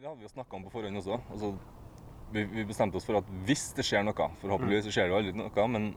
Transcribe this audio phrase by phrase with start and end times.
[0.00, 1.18] det hadde vi jo snakka om på forhånd også.
[1.30, 1.50] Altså,
[2.32, 5.18] vi, vi bestemte oss for at hvis det skjer noe Forhåpentligvis så skjer det jo
[5.20, 5.90] aldri noe, men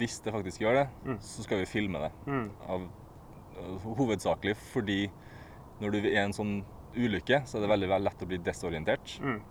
[0.00, 1.18] hvis det faktisk gjør det, Mm.
[1.20, 2.10] så skal vi filme det.
[2.26, 2.46] Mm.
[2.66, 2.86] Av,
[3.60, 5.10] av- hovedsakelig fordi
[5.80, 6.54] når du er i en sånn
[6.96, 9.18] ulykke, så er det veldig, veldig lett å bli desorientert.
[9.20, 9.42] Mm.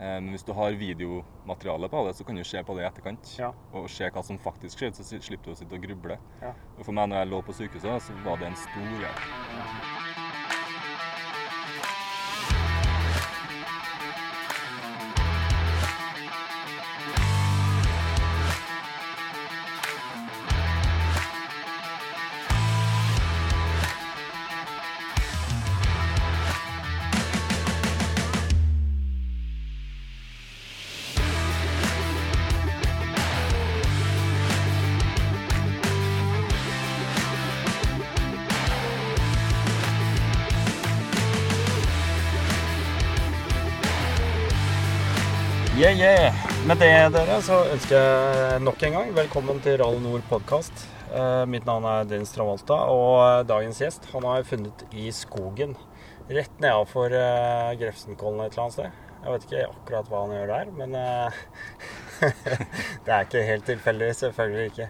[0.00, 2.88] Eh, Men hvis du har videomateriale på det, så kan du se på det i
[2.90, 3.36] etterkant.
[3.38, 3.52] Ja.
[3.72, 6.18] Og se hva som faktisk skjedde, så slipper du å sitte og gruble.
[6.42, 6.52] Ja.
[6.78, 9.14] Og for meg når jeg lå på sykehuset, så var det en stor greie.
[9.54, 9.91] Yeah,
[46.82, 50.72] det, dere, så ønsker jeg nok en gang velkommen til Rall Nord podkast.
[51.46, 55.76] mitt navn er Dennis Travolta, og eh, dagens gjest han har jeg funnet i skogen.
[56.26, 58.96] Rett nedafor uh, Grefsenkollen et eller annet sted.
[59.22, 61.38] Jeg vet ikke akkurat hva han gjør der, men eh,
[63.04, 64.08] det er ikke helt tilfeldig.
[64.18, 64.88] Selvfølgelig ikke.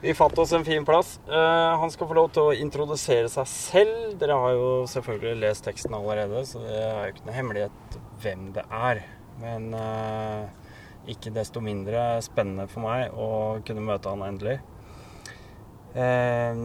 [0.00, 1.18] Vi fant oss en fin plass.
[1.28, 4.16] Eh, han skal få lov til å introdusere seg selv.
[4.22, 8.48] Dere har jo selvfølgelig lest teksten allerede, så det er jo ikke noe hemmelighet hvem
[8.56, 9.04] det er.
[9.40, 10.59] Men eh,
[11.08, 14.58] ikke desto mindre spennende for meg å kunne møte han endelig.
[15.94, 16.64] Eh,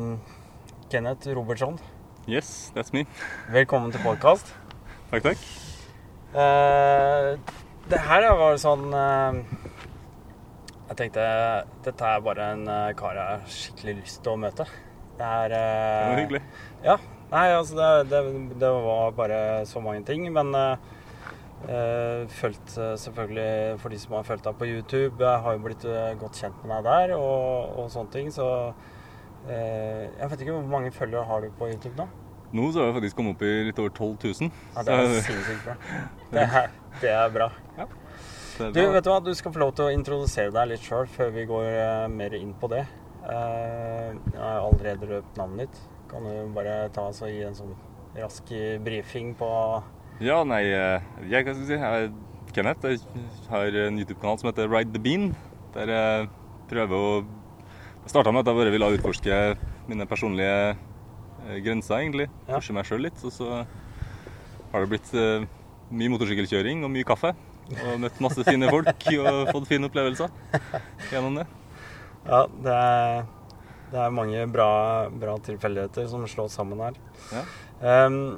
[0.92, 1.80] Kenneth Robertsson,
[2.28, 3.06] Yes, that's me.
[3.54, 4.52] velkommen til podkast.
[5.12, 5.46] Takk, takk.
[6.36, 7.36] Eh,
[7.90, 9.38] det her var sånn eh,
[10.90, 11.26] Jeg tenkte
[11.86, 14.66] dette er bare en eh, kar jeg har skikkelig lyst til å møte.
[15.16, 15.62] Det er Det
[16.10, 16.42] var hyggelig.
[16.84, 16.98] Ja.
[17.32, 18.20] Nei, altså det, det,
[18.62, 20.28] det var bare så mange ting.
[20.34, 20.76] Men uh,
[21.66, 25.24] fulgt eh, selvfølgelig for de som har fulgt deg på YouTube.
[25.24, 28.30] Jeg har jo blitt eh, godt kjent med deg der og, og sånne ting.
[28.34, 28.46] Så
[29.50, 32.08] eh, jeg vet ikke hvor mange følgere har du på YouTube nå?
[32.56, 34.12] Nå så har jeg faktisk kommet opp i litt over 12
[34.46, 34.52] 000.
[34.76, 35.78] Ja, det er sinnssykt bra.
[36.36, 36.70] Det er,
[37.02, 37.50] det er bra.
[37.78, 39.18] det er Du, vet du hva?
[39.24, 42.38] Du skal få lov til å introdusere deg litt sjøl før vi går eh, mer
[42.38, 42.86] inn på det.
[43.26, 45.84] Eh, jeg har allerede røpt navnet ditt.
[46.12, 47.74] Kan du bare ta oss og gi en sånn
[48.16, 48.52] rask
[48.86, 49.50] brifing på
[50.24, 52.12] Ja, nei, eh, jeg, hva skal si, jeg
[52.56, 52.88] Kenneth.
[52.88, 55.34] Jeg har en YouTube-kanal som heter Ride the Bean.
[55.76, 56.30] Der jeg
[56.70, 57.10] prøver å
[58.08, 59.40] starta med at jeg bare ville utforske
[59.90, 62.30] mine personlige eh, grenser, egentlig.
[62.48, 62.56] Ja.
[62.56, 63.20] Pushe meg sjøl litt.
[63.28, 63.50] Og så
[64.72, 65.44] har det blitt eh,
[65.92, 67.34] mye motorsykkelkjøring og mye kaffe.
[67.76, 70.32] Og møtt masse fine folk og fått fine opplevelser
[71.12, 71.48] gjennom det.
[72.24, 73.24] Ja, det er,
[73.92, 74.72] det er mange bra,
[75.12, 77.00] bra tilfeldigheter som slås sammen her.
[77.36, 77.48] Ja.
[77.84, 78.38] Ehm,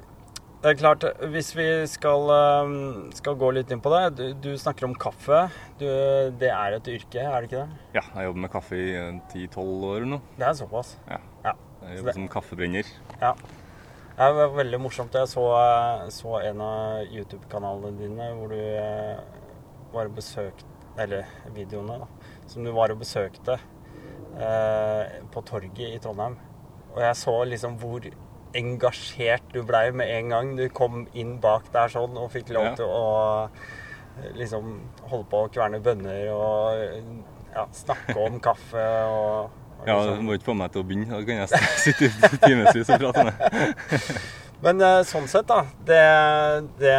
[0.58, 4.58] det er klart, hvis vi skal, ehm, skal gå litt inn på det Du, du
[4.58, 5.44] snakker om kaffe.
[5.78, 5.86] Du,
[6.42, 7.78] det er et yrke, er det ikke det?
[8.00, 10.20] Ja, jeg jobber med kaffe i eh, 10-12 år nå.
[10.40, 10.96] Det er såpass.
[11.06, 11.22] Ja.
[11.46, 11.54] Ja.
[11.84, 12.90] Jeg jobber som kaffebrenner.
[13.22, 13.36] Ja.
[14.18, 15.14] Det var veldig morsomt.
[15.14, 15.46] Jeg så,
[16.10, 19.20] så en av YouTube-kanalene dine hvor du eh,
[19.94, 22.32] var og besøkte Eller videoene, da.
[22.50, 23.60] Som du var og besøkte
[24.42, 26.40] eh, på torget i Trondheim.
[26.96, 28.10] Og jeg så liksom hvor
[28.56, 32.64] engasjert du blei med en gang du kom inn bak der sånn og fikk lov
[32.72, 32.76] Ja.
[32.80, 34.74] til å eh, liksom
[35.12, 36.82] holde på å kverne bønner og
[37.54, 39.50] ja, snakke om kaffe og,
[39.80, 41.12] og Ja, liksom- Du må ikke få meg til å begynne.
[41.12, 41.48] Da kan jeg
[41.84, 43.34] sitte i timevis og prate med.
[44.66, 45.60] Men eh, sånn sett, da.
[45.86, 46.02] Det,
[46.80, 46.94] det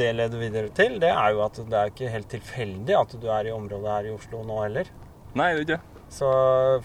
[0.00, 3.28] det leder videre til, det er jo at det er ikke helt tilfeldig at du
[3.30, 4.90] er i området her i Oslo nå heller.
[5.38, 5.93] Nei, det er ikke det.
[6.14, 6.28] Så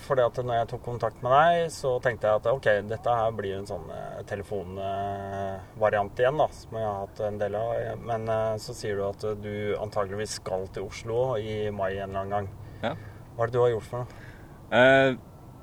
[0.02, 3.36] fordi at når jeg tok kontakt med deg, så tenkte jeg at ok, dette her
[3.38, 7.76] blir en sånn eh, telefonvariant igjen, da, som jeg har hatt en del av.
[8.10, 12.24] Men eh, så sier du at du antageligvis skal til Oslo i mai en eller
[12.24, 12.50] annen gang.
[12.82, 12.96] Ja.
[13.36, 14.26] Hva er det du har gjort for noe?
[14.80, 15.12] Eh,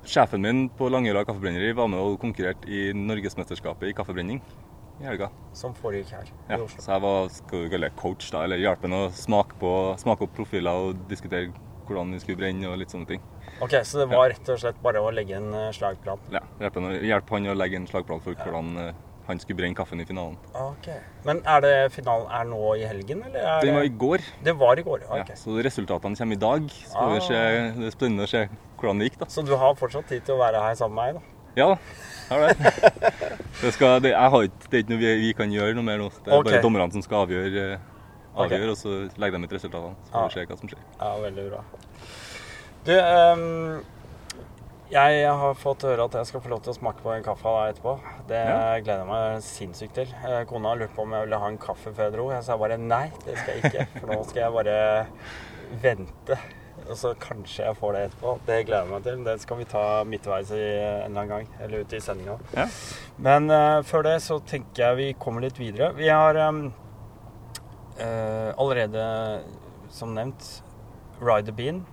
[0.07, 4.41] sjefen min på Langøra kaffebrenneri var med og konkurrerte i Norgesmesterskapet i kaffebrenning
[4.97, 5.27] i helga.
[5.53, 6.81] Som foregikk her Ja, i Oslo?
[6.81, 9.71] så jeg var skal du kalle det coach, da, eller hjelpe ham å smake, på,
[10.01, 11.51] smake opp profiler og diskutere
[11.87, 13.21] hvordan vi skulle brenne og litt sånne ting.
[13.63, 16.19] Ok, Så det var rett og slett bare å legge en eh, slagplan?
[16.33, 18.91] Ja, hjelpe, han å- legge en slagplan for hvordan eh,
[19.27, 20.37] han skulle brenne kaffen i finalen.
[20.55, 20.87] Ok.
[21.27, 23.47] Men er det finalen er nå i helgen, eller?
[23.57, 25.21] Er det var i går, det var i går, ja.
[25.21, 25.33] ok.
[25.33, 26.69] ja, så resultatene kommer i dag.
[26.87, 27.17] Så Ah.
[27.19, 27.41] se,
[27.79, 29.25] det er spennende å se hvordan det gikk, da.
[29.33, 31.33] Så du har fortsatt tid til å være her sammen med meg, da?
[31.57, 31.77] Ja da,
[32.29, 32.71] har det.
[33.63, 35.97] det, skal, det, jeg har det er ikke noe vi, vi kan gjøre noe mer
[35.97, 36.09] nå.
[36.13, 36.51] Det er okay.
[36.51, 37.79] bare dommerne som skal avgjøre,
[38.37, 38.69] avgjøre okay.
[38.69, 39.95] og så legger de ut resultatene.
[40.05, 40.83] Så får vi se hva som skjer.
[41.01, 41.63] Ja, veldig bra.
[42.87, 43.81] Du, um,
[44.87, 47.49] Jeg har fått høre at jeg skal få lov til å smake på en kaffe
[47.51, 47.95] av deg etterpå.
[48.29, 48.59] Det Ja.
[48.79, 50.13] gleder jeg meg sinnssykt til.
[50.23, 52.29] Eh, Kona har lurt på om jeg ville ha en kaffe før jeg dro.
[52.31, 53.87] Jeg sa bare nei, det skal jeg ikke.
[53.99, 55.07] For nå skal jeg bare
[55.81, 56.37] vente.
[56.87, 58.39] Og så kanskje jeg får det etterpå.
[58.45, 59.23] Det gleder jeg meg til.
[59.25, 61.47] Det skal vi ta midtveis i en eller annen gang.
[61.59, 62.39] Eller ute i sendinga.
[62.55, 62.67] Ja.
[63.17, 65.91] Men uh, før det så tenker jeg vi kommer litt videre.
[65.99, 66.71] Vi har um,
[67.99, 69.43] uh, allerede,
[69.89, 70.61] som nevnt,
[71.19, 71.85] Ride the Bean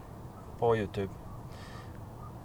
[0.64, 1.10] på YouTube.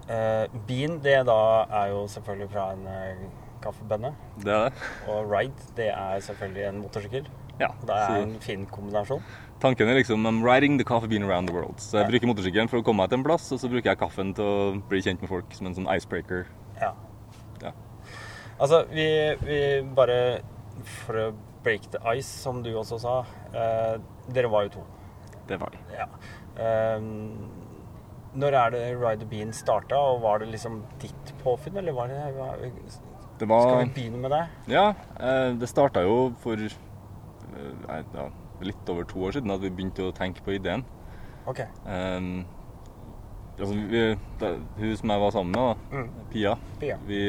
[0.10, 1.36] Eh, bean, det da
[1.82, 3.20] er jo selvfølgelig fra en eh,
[3.64, 4.10] kaffebønne.
[4.42, 4.88] Det er det.
[5.12, 7.28] Og ride, det er selvfølgelig en motorsykkel.
[7.60, 7.68] Ja.
[7.84, 9.22] Det er Så en fin kombinasjon.
[9.62, 11.76] tanken er liksom I'm riding the coffee bean around the world.
[11.78, 12.10] Så jeg Ja.
[12.12, 14.44] bruker motorsykkelen for å komme meg til en plass, og så bruker jeg kaffen til
[14.46, 16.46] å bli kjent med folk som en sånn icebreaker.
[16.82, 16.94] Ja.
[17.62, 17.72] Ja.
[18.60, 20.42] Altså, vi, vi bare
[20.86, 21.34] For å
[21.64, 23.26] break the ice, som du også sa.
[23.54, 23.98] Eh,
[24.32, 24.84] dere var jo to.
[25.48, 25.78] Det var vi.
[25.94, 26.06] Ja.
[26.58, 27.50] Ehm,
[28.38, 32.12] når er det Ride the Bean starta, og var det liksom ditt påfunn, eller var
[32.12, 32.60] det var,
[33.40, 34.44] Det Skal vi begynne med det?
[34.74, 34.90] Ja,
[35.20, 38.30] eh, det starta jo for eh, ja,
[38.62, 40.84] litt over to år siden at vi begynte å tenke på ideen.
[41.48, 41.62] OK.
[41.88, 42.46] Um,
[43.58, 44.02] altså, vi,
[44.42, 46.10] da, hun som jeg var sammen med, da, Mm.
[46.30, 46.98] Pia, Pia.
[47.08, 47.22] vi,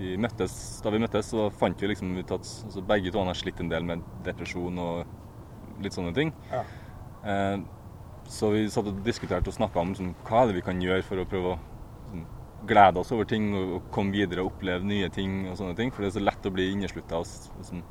[0.00, 3.38] vi møttes, da vi møttes, så fant vi liksom ut at altså, begge to har
[3.38, 5.04] slitt en del med depresjon og
[5.84, 6.32] litt sånne ting.
[6.50, 6.64] Ja.
[8.30, 11.02] Så vi satt og diskuterte og snakka om sånn, hva er det vi kan gjøre
[11.06, 11.58] for å prøve å
[12.10, 12.26] sånn,
[12.70, 15.90] glede oss over ting og, og komme videre og oppleve nye ting og sånne ting.
[15.90, 17.22] For det er så lett å bli inneslutta.
[17.66, 17.82] Sånn,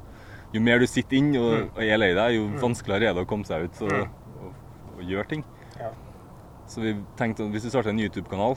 [0.54, 3.30] jo mer du sitter inn og, og er lei deg, jo vanskeligere er det å
[3.30, 4.10] komme seg ut Mm.
[4.40, 4.54] og,
[4.98, 5.44] og gjøre ting.
[5.80, 5.92] Ja.
[6.70, 8.56] Så vi tenkte at hvis vi starter en YouTube-kanal,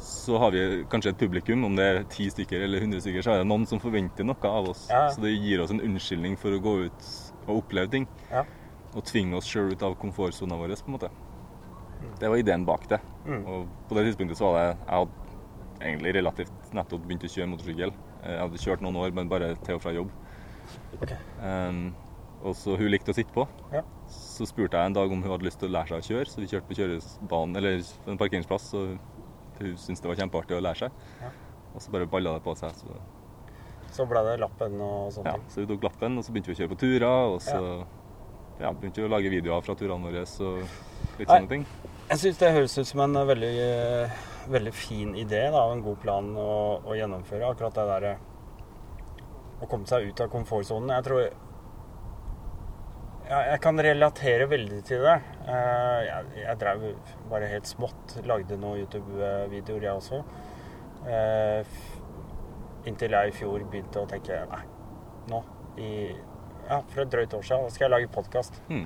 [0.00, 0.60] så har vi
[0.92, 3.66] kanskje et publikum, om det er ti stykker eller 100 stykker, så er det noen
[3.68, 4.86] som forventer noe av oss.
[4.88, 5.08] Ja.
[5.12, 7.08] Så det gir oss en unnskyldning for å gå ut
[7.46, 8.06] og oppleve ting.
[8.30, 8.44] Ja.
[8.90, 11.10] Og tvinge oss sjøl ut av komfortsona vår, på en måte.
[12.20, 12.98] Det var ideen bak det.
[13.26, 13.42] Mm.
[13.46, 15.30] Og på det tidspunktet så var det Jeg hadde
[15.80, 17.92] egentlig relativt nettopp begynt å kjøre motorsykkel.
[18.20, 20.10] Jeg hadde kjørt noen år, men bare til og fra jobb.
[20.98, 21.14] Ok.
[21.40, 21.84] Um,
[22.40, 23.46] og så hun likte å sitte på.
[23.72, 23.82] Ja.
[24.10, 26.32] Så spurte jeg en dag om hun hadde lyst til å lære seg å kjøre,
[26.32, 28.94] så vi kjørte på kjørebanen, eller en parkeringsplass, og
[29.60, 31.08] hun syntes det var kjempeartig å lære seg.
[31.20, 31.32] Ja.
[31.74, 32.76] Og så bare balla det på seg.
[32.80, 33.00] Så,
[33.94, 35.48] Så ble det lappen og sånne ja, ting.
[35.52, 37.88] så vi tok lappen, og så begynte vi å kjøre på turer, og så ja.
[38.60, 41.36] Begynte vi å lage videoer fra turene våre og litt Nei.
[41.36, 41.66] sånne ting.
[42.10, 45.76] Jeg syns det høres ut som en eh, veldig, eh, veldig fin idé da, og
[45.76, 46.48] en god plan å,
[46.84, 47.52] å gjennomføre.
[47.52, 48.16] Akkurat det derre
[49.60, 50.92] å komme seg ut av komfortsonen.
[50.96, 51.22] Jeg tror
[53.30, 55.16] ja, Jeg kan relatere veldig til det.
[55.46, 56.84] Eh, Jeg, jeg drev
[57.30, 58.16] bare helt smått.
[58.26, 60.22] Lagde noen YouTube-videoer, jeg også.
[61.06, 61.78] Eh,
[62.90, 64.62] Inntil jeg i fjor begynte å tenke Nei,
[65.28, 65.40] nå
[65.80, 65.90] i
[66.70, 68.60] Ja, for et drøyt år siden Da skal jeg lage podkast.
[68.70, 68.84] Mm.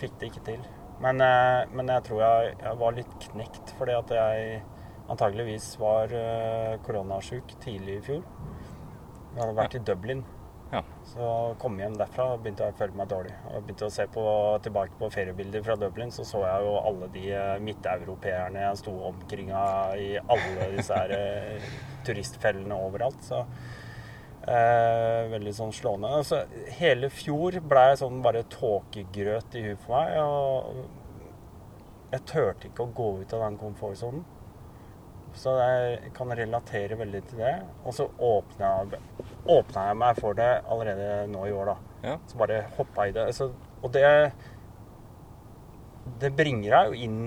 [0.00, 0.62] Fikk det ikke til.
[1.04, 4.62] Men, eh, men jeg tror jeg, jeg var litt knekt fordi at jeg
[5.12, 8.22] antageligvis var uh, koronasjuk tidlig i fjor.
[9.34, 10.22] Jeg hadde vært i Dublin.
[10.72, 10.80] Ja.
[11.06, 11.26] Så
[11.60, 13.34] kom hjem derfra og begynte å føle meg dårlig.
[13.50, 14.24] Og begynte å se på,
[14.64, 18.94] tilbake på feriebilder fra Dublin, så så jeg jo alle de eh, midteuropeerne jeg sto
[19.10, 19.64] omkringa
[20.00, 21.68] i alle disse her eh,
[22.06, 23.20] turistfellene overalt.
[23.26, 23.44] Så
[24.48, 26.10] eh, veldig sånn slående.
[26.20, 26.42] Altså,
[26.78, 30.06] hele fjor ble jeg sånn bare tåkegrøt i huet for meg.
[30.20, 34.24] Og jeg turte ikke å gå ut av den komfortsonen.
[35.34, 37.54] Så jeg kan relatere veldig til det.
[37.82, 38.74] Og så åpna,
[39.50, 41.94] åpna jeg meg for det allerede nå i år, da.
[42.04, 42.18] Ja.
[42.30, 43.30] Så bare hoppa i det.
[43.34, 43.50] Så,
[43.82, 44.04] og det
[46.20, 47.20] Det bringer deg jo inn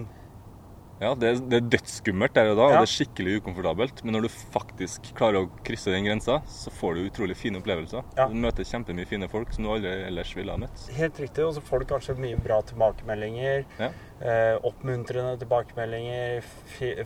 [0.99, 3.99] Ja, det, er- det er dødsskummelt der og da, og det er skikkelig ukomfortabelt.
[4.03, 8.01] Men når du faktisk klarer å krysse den grensa, så får du utrolig fine opplevelser.
[8.17, 8.25] Ja.
[8.31, 10.87] Du møter kjempemye fine folk som du aldri ellers ville ha møtt.
[10.97, 11.45] Helt riktig.
[11.45, 13.65] Og så får du kanskje mye bra tilbakemeldinger.
[13.77, 13.91] Ja.
[14.17, 16.41] Eh, oppmuntrende tilbakemeldinger.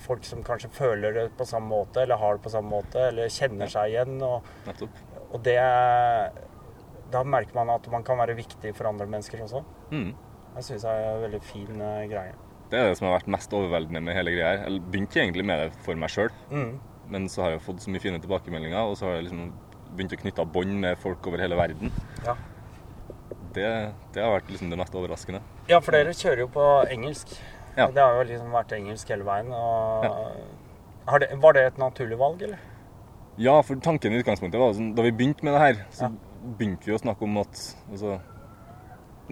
[0.05, 3.27] Folk som kanskje føler det på samme måte, eller har det på samme måte, eller
[3.27, 4.15] kjenner seg igjen.
[4.23, 5.03] Og, Nettopp.
[5.33, 5.57] og det
[7.11, 9.65] Da merker man at man kan være viktig for andre mennesker også.
[9.91, 10.13] Mm.
[10.55, 12.31] Det syns jeg er en veldig fin eh, greie.
[12.71, 14.61] Det er det som har vært mest overveldende med hele greia her.
[14.69, 16.79] Jeg begynte egentlig med det for meg sjøl, Mm.
[17.11, 19.51] men så har jeg fått så mye fine tilbakemeldinger, og så har jeg liksom
[19.95, 21.91] begynt å knytte bånd med folk over hele verden.
[22.25, 22.35] Ja.
[23.53, 23.67] Det,
[24.15, 25.41] det har vært liksom det mest overraskende.
[25.67, 27.33] ja, for dere kjører jo på engelsk.
[27.75, 27.87] Ja.
[27.91, 29.51] Det har jo liksom vært engelsk hele veien.
[29.51, 32.59] Har det, var det et naturlig valg, eller?
[33.41, 36.09] Ja, for tanken i utgangspunktet var sånn, da vi begynte med det her, så Ja.
[36.57, 38.19] begynte vi å snakke om at altså,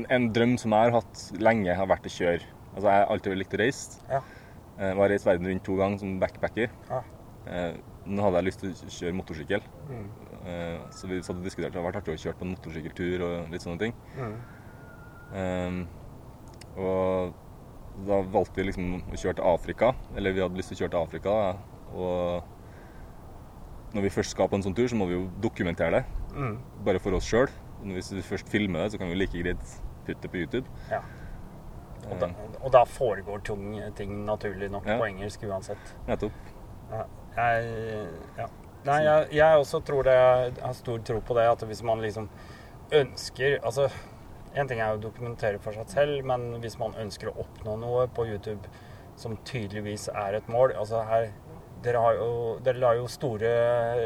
[0.10, 2.42] En drøm som jeg har hatt lenge, har vært å kjøre.
[2.80, 4.00] Altså, jeg har alltid likt å reise.
[4.10, 4.22] Ja.
[4.80, 6.72] Jeg har reist verden rundt to ganger som backpacker.
[6.90, 7.02] Ja.
[7.50, 7.74] Eh,
[8.10, 10.06] Nå hadde jeg lyst til å kjøre motorsykkel, Mm.
[10.48, 11.74] Eh, så vi satt og diskuterte.
[11.76, 13.94] Det har vært artig å kjøre på en motorsykkeltur og litt sånne ting.
[14.16, 14.38] Mm.
[15.36, 15.80] Um,
[16.78, 17.34] og
[18.08, 19.90] Da valgte vi liksom å kjøre til Afrika.
[20.16, 21.34] Eller vi hadde lyst til å kjøre til Afrika.
[21.94, 22.44] Og
[23.94, 26.06] når vi først skal på en sånn tur, så må vi jo dokumentere det.
[26.38, 26.56] Mm.
[26.86, 27.50] Bare for oss sjøl.
[27.84, 29.76] Hvis vi først filmer det, så kan vi like greit
[30.08, 30.66] putte det på YouTube.
[30.90, 31.02] Ja.
[32.10, 32.30] Og da,
[32.62, 34.98] og da foregår tung, ting naturlig nok Ja.
[34.98, 35.94] på engelsk uansett.
[36.08, 36.32] Nettopp.
[36.92, 37.04] Ja.
[37.38, 38.48] Jeg, ja.
[38.86, 42.02] Nei, jeg, jeg også tror det Jeg har stor tro på det, at hvis man
[42.02, 42.30] liksom
[42.92, 43.90] ønsker Altså,
[44.56, 48.08] en ting er å dokumentere for seg selv, men hvis man ønsker å oppnå noe
[48.08, 48.66] på YouTube
[49.20, 51.30] som tydeligvis er et mål Altså her
[51.84, 53.50] Dere, har jo, dere la jo store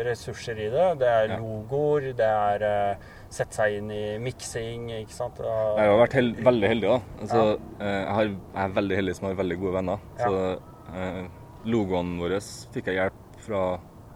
[0.06, 0.90] ressurser i det.
[1.02, 5.40] Det er logoer, det er eh, sette seg inn i miksing, ikke sant.
[5.42, 7.00] Og- Jeg har vært held, veldig heldig, da.
[7.22, 7.42] Altså,
[7.80, 7.88] ja.
[7.88, 10.04] jeg, har, jeg er veldig heldig som har veldig gode venner.
[10.20, 10.34] Så
[10.94, 11.24] eh,
[11.66, 12.38] logoen vår
[12.74, 13.64] fikk jeg hjelp fra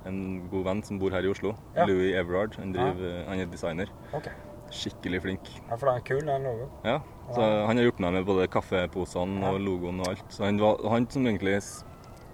[0.07, 0.19] en
[0.51, 1.55] god venn som bor her i Oslo.
[1.75, 1.85] Ja.
[1.89, 2.55] Louis Everard.
[2.61, 3.89] Han, driver, han er designer.
[4.13, 4.31] Okay.
[4.71, 5.49] Skikkelig flink.
[5.69, 6.69] Ja, for den er kul, den logoen.
[6.85, 6.97] Ja,
[7.33, 10.25] så Han har hjulpet meg med både kaffeposene og logoen og alt.
[10.35, 11.57] Så han var han som egentlig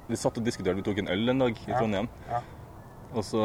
[0.10, 1.72] Vi satt og diskuterte, vi tok en øl en dag i.
[1.72, 2.10] Trondheim.
[2.30, 2.42] Ja.
[3.14, 3.44] Og så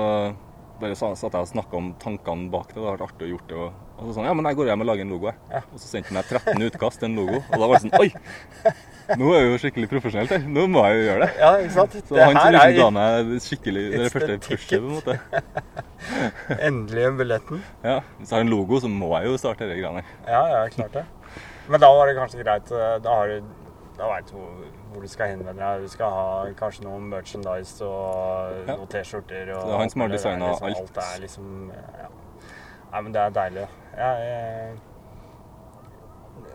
[0.80, 2.76] bare satt jeg og snakka om tankene bak det.
[2.78, 3.58] Det hadde vært artig å gjort det.
[3.58, 5.40] Og, og så sånn Ja, men jeg går hjem og lager en logo, jeg.
[5.52, 5.62] Ja.
[5.72, 7.42] Og så sendte han meg 13 utkast til en logo.
[7.42, 8.08] Og da var det sånn Oi!
[9.18, 10.48] Nå er jeg jo skikkelig profesjonelt her.
[10.58, 11.28] Nå må jeg jo gjøre det.
[11.40, 11.94] Ja, ikke sant?
[12.10, 15.16] Så han som liksom ga meg det skikkelig det første pushet, på en måte.
[16.68, 17.62] Endelige billetten.
[17.86, 20.18] Ja, Hvis jeg har en logo, så må jeg jo starte disse greiene her.
[20.28, 21.06] Ja, ja, klart det.
[21.72, 23.48] Men da var det kanskje greit eh, Da har du
[23.98, 25.82] da veit du hvor, hvor du skal henvende deg.
[25.84, 26.26] Du skal ha
[26.58, 29.46] kanskje noe merchandise og noen T-skjorter.
[29.52, 30.78] det er han som har designet liksom, alt.
[30.82, 32.08] Alt er liksom ja.
[32.92, 33.66] Nei, men det er deilig.
[33.98, 34.78] Ja, jeg,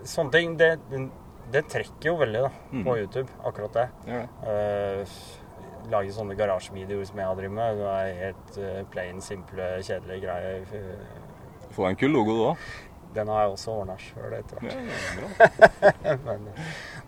[0.09, 0.71] sånne ting, det,
[1.53, 2.83] det trekker jo veldig da, Mm.
[2.87, 3.87] på YouTube, akkurat det.
[4.09, 4.21] Ja.
[4.41, 4.53] det.
[4.53, 5.07] Eh,
[5.91, 7.77] lage sånne garasjevideoer som jeg har drevet med.
[7.77, 10.65] Det er helt eh, plain, simple, kjedelige greier.
[11.75, 12.57] Få en kul logo, du òg.
[13.13, 14.73] Den har jeg også ordna sjøl etter hvert.
[16.01, 16.47] Ja, men,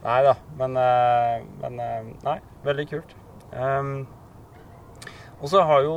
[0.05, 0.35] nei da.
[0.59, 3.15] Men, eh, men eh, Nei, veldig kult.
[3.55, 4.07] Um,
[5.41, 5.95] og så har jo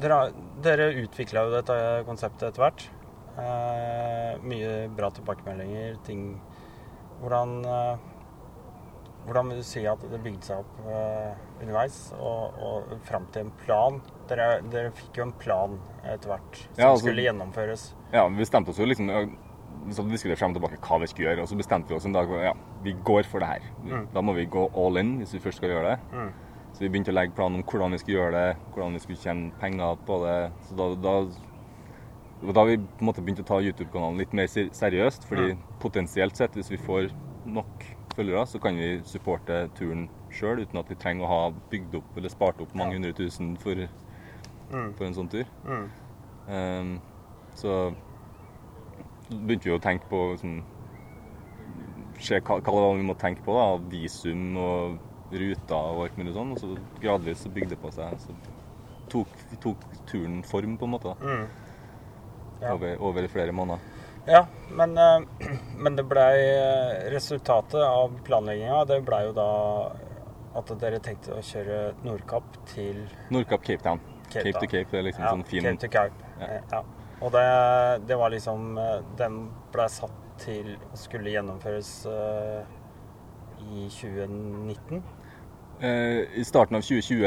[0.00, 0.30] Dere,
[0.64, 1.74] dere utvikla jo dette
[2.06, 2.86] konseptet etter hvert.
[3.36, 6.22] Uh, mye bra tilbakemeldinger, ting
[7.20, 7.98] Hvordan uh,
[9.26, 13.46] hvordan vil du si at det bygde seg opp uh, underveis og, og fram til
[13.46, 14.00] en plan?
[14.30, 17.84] Dere, dere fikk jo en plan etter hvert som Ja, altså- skulle gjennomføres.
[18.14, 19.10] Ja, vi stemte oss jo liksom
[19.88, 22.12] og diskuterte frem og tilbake hva vi skulle gjøre, og så bestemte vi oss en
[22.12, 22.52] dag for ja,
[22.84, 23.60] vi går for det her.
[23.84, 24.06] Mm.
[24.14, 25.98] Da må vi gå all in hvis vi først skal gjøre det.
[26.12, 26.32] Mm.
[26.72, 29.18] Så vi begynte å legge planen om hvordan vi skulle gjøre det, hvordan vi skulle
[29.18, 30.36] tjene penger på det.
[30.68, 31.14] Så da, da,
[32.52, 35.26] da vi på en måte begynte å ta YouTube-kanalen litt mer seriøst.
[35.28, 35.58] fordi Mm.
[35.80, 37.10] potensielt sett, hvis vi får
[37.46, 37.84] nok
[38.14, 42.16] følgere, så kan vi supporte turen sjøl uten at vi trenger å ha bygd opp
[42.16, 43.74] eller spart opp mange hundre tusen for,
[44.72, 44.94] Mm.
[44.94, 45.44] for en sånn tur.
[45.66, 45.90] Mm.
[46.48, 47.00] Ehm,
[47.54, 47.94] så
[49.30, 50.58] begynte vi å tenke på liksom,
[52.20, 53.54] se hva, hva vi må tenke på.
[53.56, 54.98] da, Visum og
[55.30, 56.52] ruter og alt mulig sånn.
[56.56, 58.18] Og så gradvis så bygde det på seg.
[58.20, 58.34] Så
[59.10, 59.32] tok,
[59.62, 61.48] tok turen form, på en måte, da, Mm.
[62.60, 62.74] Ja.
[62.74, 63.80] over, over flere måneder.
[64.28, 64.42] Ja,
[64.76, 65.48] men, eh,
[65.80, 66.34] men det blei
[67.10, 69.46] Resultatet av planlegginga, det blei jo da
[70.60, 74.00] at dere tenkte å kjøre Nordkapp til Nordkapp Cape Town.
[74.28, 76.28] Cape Cape, to Cape det er liksom ja, sånn fin Cape to Cape.
[76.38, 76.46] Ja.
[76.46, 76.82] Eh, Ja.
[77.20, 77.44] Og det,
[78.08, 79.34] det var liksom eh, Den
[79.74, 82.62] blei satt til å skulle gjennomføres uh,
[83.60, 85.02] i 2019.
[85.84, 87.26] eh, I starten av 2020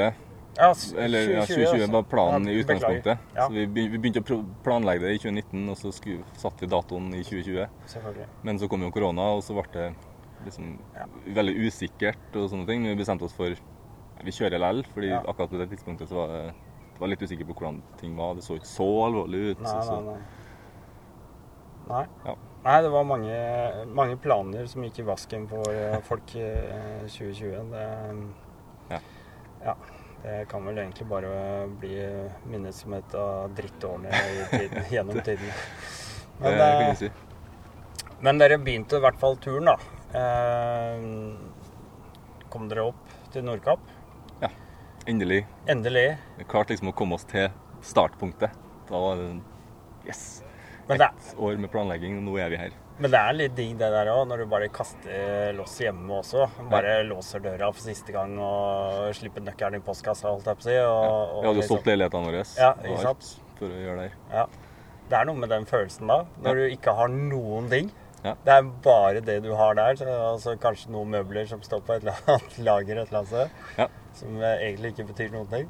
[0.57, 3.21] Ja, Eller ja, 2020, 2020 var planen Ja, i utgangspunktet.
[3.35, 3.45] Ja.
[3.47, 5.91] Så vi, begy- vi begynte å planlegge det i 2019, og så
[6.41, 7.69] satte vi datoen i 2020.
[7.93, 8.27] Selvfølgelig.
[8.49, 9.87] Men så kom jo korona, og så ble det
[10.45, 10.75] liksom
[11.37, 12.81] veldig usikkert og sånne ting.
[12.85, 13.53] Men vi bestemte oss for
[14.23, 16.43] vi kjører likevel, fordi akkurat på det tidspunktet så var det
[16.99, 18.35] var litt usikker på hvordan ting var.
[18.37, 19.61] Det så ikke så alvorlig ut.
[19.63, 20.01] Nei, så, nei, så.
[20.07, 20.19] nei.
[21.89, 22.05] Nei.
[22.25, 22.35] Ja.
[22.63, 23.39] Nei, det var mange,
[23.91, 27.73] mange planer som gikk i vasken for eh, folk i eh, 2020.
[27.73, 27.89] Det,
[28.93, 28.99] Ja.
[29.65, 29.75] ja.
[30.23, 31.29] Det kan vel egentlig bare
[31.81, 31.97] bli
[32.47, 35.49] minnet som et av drittårene i tiden, gjennom tiden.
[36.39, 37.09] Det Men, kan det si.
[38.23, 39.75] men dere begynte i hvert fall turen, da.
[40.15, 41.03] Eh,
[42.53, 43.03] kom dere opp
[43.35, 43.83] til Nordkapp.
[45.05, 45.45] Endelig.
[45.67, 46.17] Endelig.
[46.37, 47.49] Vi klarte liksom å komme oss til
[47.83, 48.53] startpunktet.
[48.89, 49.33] Da var det
[50.07, 50.43] Yes!
[50.87, 52.71] Men det, Ett år med planlegging, og nå er vi her.
[52.99, 56.45] men det er litt digg det der òg, når du bare kaster loss hjemme også.
[56.69, 60.67] Bare låser døra for siste gang og slipper nøkkelen i postkassa, holdt jeg på å
[60.67, 60.75] si.
[60.77, 61.39] Og, ja.
[61.39, 63.15] Vi hadde jo liksom- solgt leilighetene våre Ja, ikke
[63.57, 64.17] for å gjøre det her.
[64.33, 64.45] Ja.
[65.09, 67.91] Det er noe med den følelsen da, når du ikke har noen ting.
[68.23, 68.33] Ja.
[68.45, 69.95] Det er bare det du har der.
[69.99, 73.33] Så, altså kanskje noen møbler som står på et eller annet lager et eller annet
[73.33, 73.49] sted.
[73.81, 73.87] Ja.
[74.15, 75.67] Som eh, egentlig ikke betyr noen ting.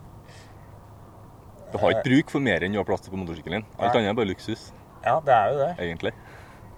[1.73, 3.69] Du har ikke bruk for mer enn du har plass til på motorsykkelen din.
[3.81, 4.67] Alt annet er bare luksus,
[5.03, 5.71] Ja, det er jo det.
[5.81, 6.11] egentlig.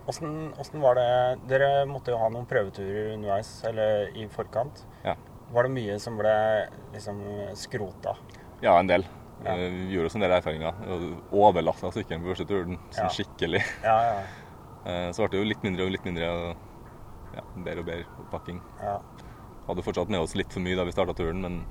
[0.08, 1.08] Åssen var det
[1.50, 4.84] Dere måtte jo ha noen prøveturer underveis, eller i forkant.
[5.04, 5.16] Ja.
[5.52, 6.32] Var det mye som ble
[6.94, 7.20] liksom
[7.60, 8.16] skrota?
[8.64, 9.04] Ja, en del.
[9.44, 9.52] Ja.
[9.58, 10.80] Eh, Vi gjorde oss en del erfaringer.
[11.36, 13.62] Overlasta sykkelen på første turen sånn skikkelig.
[13.84, 14.16] Ja, ja.
[14.86, 16.56] Eh, Så ble det jo litt mindre og litt mindre
[17.36, 18.62] ja, bedre og bedre oppakking.
[18.82, 19.00] ja.
[19.68, 21.66] Hadde fortsatt med oss litt for mye da vi starta turen, men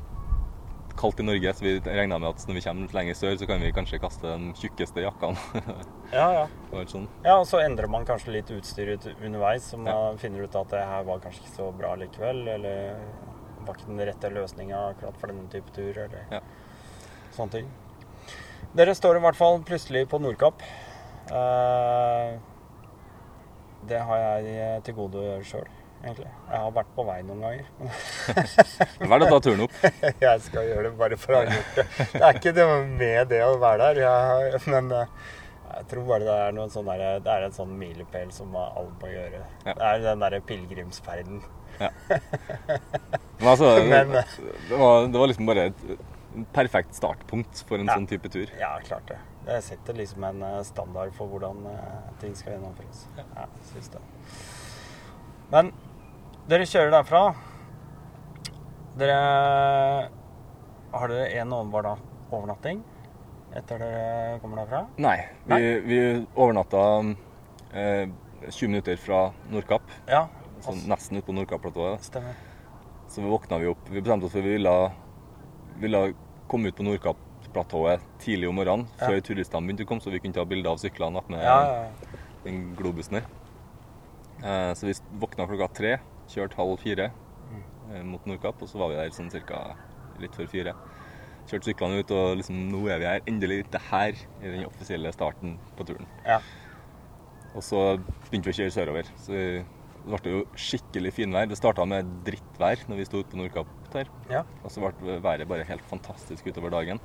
[0.99, 3.61] kaldt i Norge, så vi regna med at når vi kommer lenger sør, så kan
[3.62, 5.37] vi kanskje kaste de tjukkeste jakkene.
[6.12, 6.42] ja, ja.
[6.73, 7.06] og sånn.
[7.25, 10.16] Ja, og så endrer man kanskje litt utstyret underveis, så man Ja.
[10.18, 12.99] finner ut at det her var kanskje ikke så bra likevel, eller
[13.64, 16.40] var ikke den rette løsninga akkurat for denne type tur, eller Ja.
[17.33, 17.71] sånne ting.
[18.75, 20.62] Dere står i hvert fall plutselig på Nordkapp.
[21.30, 22.38] Eh,
[23.88, 25.69] det har jeg eh, til gode å gjøre sjøl,
[26.03, 26.29] egentlig.
[26.50, 27.64] Jeg har vært på vei noen ganger.
[29.09, 29.79] Hva er å ta turen opp.
[30.26, 31.87] jeg skal gjøre det bare for å ha gjort det.
[32.14, 32.69] Det er ikke det
[33.00, 35.19] med det å være der, jeg, men eh,
[35.75, 38.88] jeg tror bare det er noen sånn der, det er en sånn milepæl som alle
[39.00, 39.43] må gjøre.
[39.67, 39.73] Ja.
[39.75, 41.43] Det er den derre pilegrimsferden.
[41.81, 45.81] Men altså, Men, det, var, det var liksom bare et
[46.55, 47.97] perfekt startpunkt for en Ja.
[47.99, 48.47] sånn type tur.
[48.61, 49.19] Ja, klart det.
[49.44, 53.02] Det setter liksom en eh, standard for hvordan eh, ting skal gjennomføres.
[53.18, 54.00] Ja, synes det.
[55.52, 55.68] Men
[56.48, 57.24] dere kjører derfra.
[58.96, 59.18] Dere
[60.94, 62.82] Har dere en overnatting
[63.54, 64.80] etter dere kommer derfra?
[65.02, 65.16] Nei,
[65.50, 65.98] vi, vi
[66.34, 66.80] overnatta
[67.74, 68.08] eh,
[68.48, 69.20] 20 minutter fra
[69.50, 70.24] Nordkapp, Ja.
[70.64, 72.02] sånn nesten ute på Nordkapp-platået.
[72.06, 72.34] Stemmer.
[73.08, 73.84] Så vi våkna vi opp.
[73.90, 74.74] Vi bestemte oss for at vi ville,
[75.82, 76.00] ville
[76.50, 76.86] komme ut på
[77.54, 79.06] Nordkapp-platået tidlig om morgenen, Ja.
[79.08, 81.82] før turistene begynte å komme, så vi kunne ta bilder av syklene attmed Ja, ja,
[81.82, 81.90] ja.
[82.44, 83.25] den globusen der.
[84.42, 87.11] Eh, så vi våkna klokka tre, kjørte halv fire
[87.50, 87.94] Mm.
[87.94, 89.76] eh, mot Nordkapp, og så var vi der sånn cirka
[90.18, 90.75] litt før fire.
[91.46, 93.20] Kjørte syklene ut, og liksom nå er vi her.
[93.26, 93.70] Endelig.
[93.70, 94.08] Det her
[94.42, 96.06] er den offisielle starten på turen.
[96.26, 96.40] ja.
[97.54, 97.99] Og så
[98.30, 99.04] begynte vi å kjøre sørover.
[99.16, 99.64] Så det
[100.23, 101.46] ble jo skikkelig finvær.
[101.49, 104.06] Det starta med drittvær når vi sto ute på Nordkapp der.
[104.28, 104.42] ja.
[104.64, 106.99] Og så ble været bare helt fantastisk utover dagen.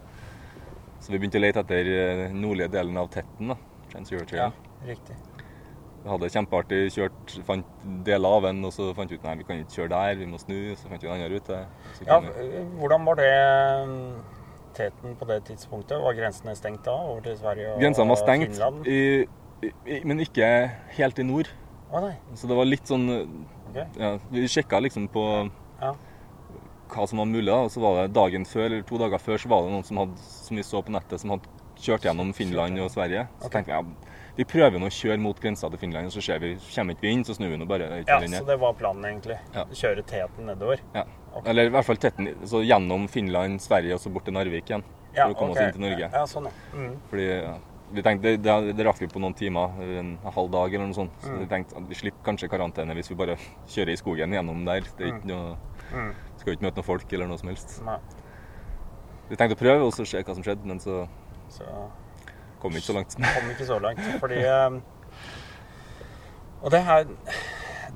[1.00, 3.48] Så vi begynte å lete etter eh, den nordlige delen av Tetten.
[3.54, 3.56] da,
[3.92, 4.40] Trans-Eurotrail.
[4.42, 4.52] ja.
[4.88, 5.16] Riktig.
[6.04, 7.66] Vi hadde det kjempeartig, kjørt, fant
[8.08, 10.28] deler av den, og så fant vi ut nei, vi kan ikke kjøre der, vi
[10.32, 10.56] må snu.
[10.80, 11.58] Så fant vi en annen rute.
[12.08, 13.32] Ja, vi- eh, hvordan var det
[13.90, 14.22] mm,
[14.78, 16.00] teten på det tidspunktet?
[16.02, 19.28] Var grensene stengt da, over til Sverige og Grensene var stengt, i,
[19.68, 20.48] i, men ikke
[20.96, 21.52] helt i nord.
[21.92, 22.14] Å nei.
[22.38, 23.08] Så det var litt sånn
[23.72, 23.88] okay.
[23.98, 25.24] ja, Vi sjekka liksom på
[25.82, 25.96] Ja.
[26.90, 29.52] Hva som var mulig, og så var det dagen før, eller to dager før, så
[29.52, 32.82] var det noen som, hadde, som vi så på nettet, som hadde kjørt gjennom Finland
[32.84, 33.28] og Sverige.
[33.40, 33.60] Så okay.
[33.60, 36.40] tenkte vi ja, vi prøver nå å kjøre mot grensa til Finland, og så ser
[36.44, 37.90] vi, kommer ikke vi inn, så snur vi nå bare.
[38.08, 39.36] Ja, så det var planen egentlig.
[39.56, 39.66] Ja.
[39.82, 40.80] Kjøre teten nedover.
[40.96, 41.04] Ja.
[41.34, 41.50] Okay.
[41.52, 44.86] Eller i hvert fall teten, så gjennom Finland, Sverige og så bort til Narvik igjen.
[45.12, 45.66] Ja, for å komme okay.
[45.66, 46.08] oss inn til Norge.
[46.14, 46.78] Ja, sånn, ja.
[46.78, 46.96] Mm.
[47.12, 47.54] Fordi ja,
[47.92, 50.98] vi tenkte, det, det, det rakk vi på noen timer, en, halv dag eller noe
[50.98, 51.20] sånt.
[51.24, 51.40] Så Mm.
[51.42, 54.88] vi tenkte at vi slipper kanskje karantene hvis vi bare kjører i skogen gjennom der.
[54.98, 55.58] Det er ikke noe,
[55.90, 56.12] Mm.
[56.40, 57.76] Skal jo ikke møte noen folk eller noe som helst.
[57.86, 57.98] Nei.
[59.30, 61.04] Vi tenkte å prøve og se hva som skjedde, men så
[61.50, 61.66] Så
[62.62, 63.16] kom vi ikke så langt.
[63.36, 64.02] kom ikke så langt.
[64.22, 64.80] Fordi eh,
[66.62, 67.06] Og det her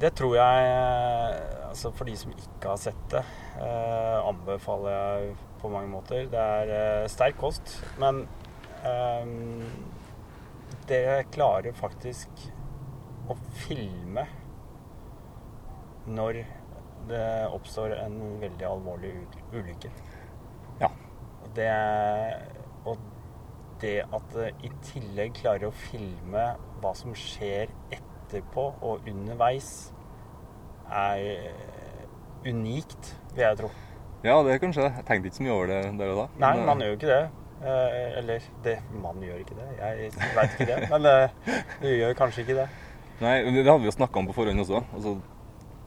[0.02, 3.24] Det tror jeg eh, Altså for de som ikke har sett det,
[3.58, 6.28] eh, anbefaler jeg på mange måter.
[6.30, 8.28] Det er eh, sterk kost, men
[8.86, 9.32] eh,
[10.86, 12.46] det klarer faktisk
[13.26, 14.28] å filme
[16.06, 16.44] når
[17.10, 19.14] det oppstår en veldig alvorlig
[19.54, 19.92] ulykke.
[20.82, 20.90] Ja.
[21.44, 21.70] Og det,
[22.86, 22.98] og
[23.82, 26.46] det at det i tillegg klarer å filme
[26.84, 29.92] hva som skjer etterpå og underveis,
[30.94, 32.06] er eh,
[32.46, 33.72] unikt, vil jeg tro.
[34.24, 34.92] Ja, det er kanskje det.
[35.02, 36.28] Jeg tenkte ikke så mye over det der og da.
[36.44, 37.24] Nei, man gjør jo ikke det.
[37.64, 39.68] Eh, eller det, man gjør ikke det.
[39.80, 40.90] Jeg veit ikke det.
[40.94, 42.68] Men eh, du gjør kanskje ikke det.
[43.24, 44.84] Nei, det hadde vi jo snakka om på forhånd også.
[44.96, 45.16] Altså,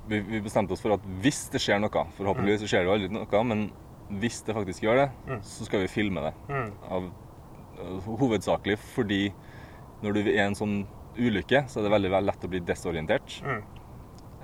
[0.09, 2.95] vi, vi bestemte oss for at hvis det skjer noe Forhåpentligvis så skjer det jo
[2.97, 3.65] aldri noe, men
[4.21, 5.41] hvis det faktisk gjør det, Mm.
[5.43, 6.35] så skal vi filme det.
[6.49, 6.73] Mm.
[6.91, 7.09] Av,
[7.87, 9.33] av- hovedsakelig fordi
[10.03, 10.87] når du er i en sånn
[11.19, 13.41] ulykke, så er det veldig, veldig lett å bli desorientert.
[13.43, 13.63] Mm.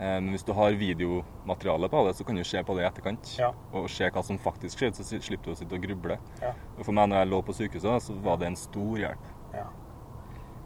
[0.01, 2.89] Eh, Men hvis du har videomateriale på det, så kan du se på det i
[2.89, 3.37] etterkant.
[3.39, 3.53] Ja.
[3.73, 6.19] Og se hva som faktisk skjedde, så slipper du å sitte og gruble.
[6.41, 6.55] Ja.
[6.79, 9.31] Og for meg når jeg lå på sykehuset, så var det en stor hjelp.
[9.55, 9.67] Ja.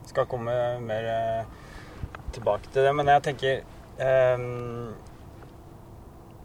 [0.06, 1.44] Skal komme mer eh,
[2.32, 3.62] tilbake til det, men jeg tenker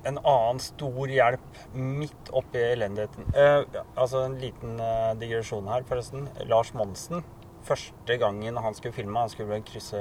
[0.02, 3.60] En annen stor hjelp midt oppi elendigheten eh,
[4.00, 6.26] Altså en liten eh, digresjon her, forresten.
[6.50, 7.22] Lars Monsen.
[7.68, 10.00] Første gangen han skulle filme, han skulle krysse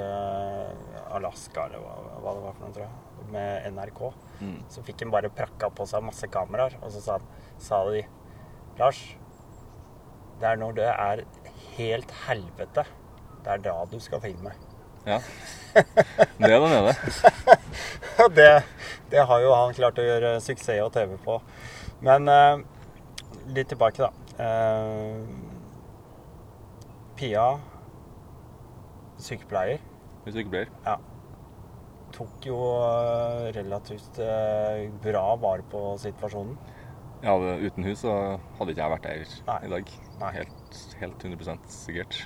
[1.13, 4.01] Alaska, eller hva, hva det var for noe, tror jeg, med NRK.
[4.39, 4.55] Mm.
[4.73, 8.01] Så fikk han bare prakka på seg masse kameraer, og så sa, han, sa de
[8.79, 9.03] Lars,
[10.41, 11.23] det er når det er
[11.75, 12.87] helt helvete,
[13.45, 14.55] det er da du skal filme.
[15.07, 15.19] Ja.
[15.73, 16.69] Det er det.
[16.69, 16.93] nede.
[18.37, 18.49] det,
[19.11, 21.37] det har jo han klart å gjøre suksess og TV på.
[22.03, 22.63] Men eh,
[23.55, 24.11] litt tilbake, da.
[24.41, 25.21] Eh,
[27.21, 27.45] Pia,
[29.21, 29.81] sykepleier,
[30.25, 30.69] Hun sykepleier?
[30.85, 30.97] Ja.
[32.15, 36.57] tok jo eh, relativt eh, bra vare på situasjonen.
[37.21, 38.13] Ja, uten hus så
[38.57, 39.59] hadde ikke jeg vært der Nei.
[39.67, 39.91] i dag.
[40.39, 42.23] Helt, helt 100 sikkert.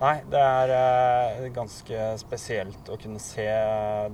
[0.00, 3.46] Nei, det er eh, ganske spesielt å kunne se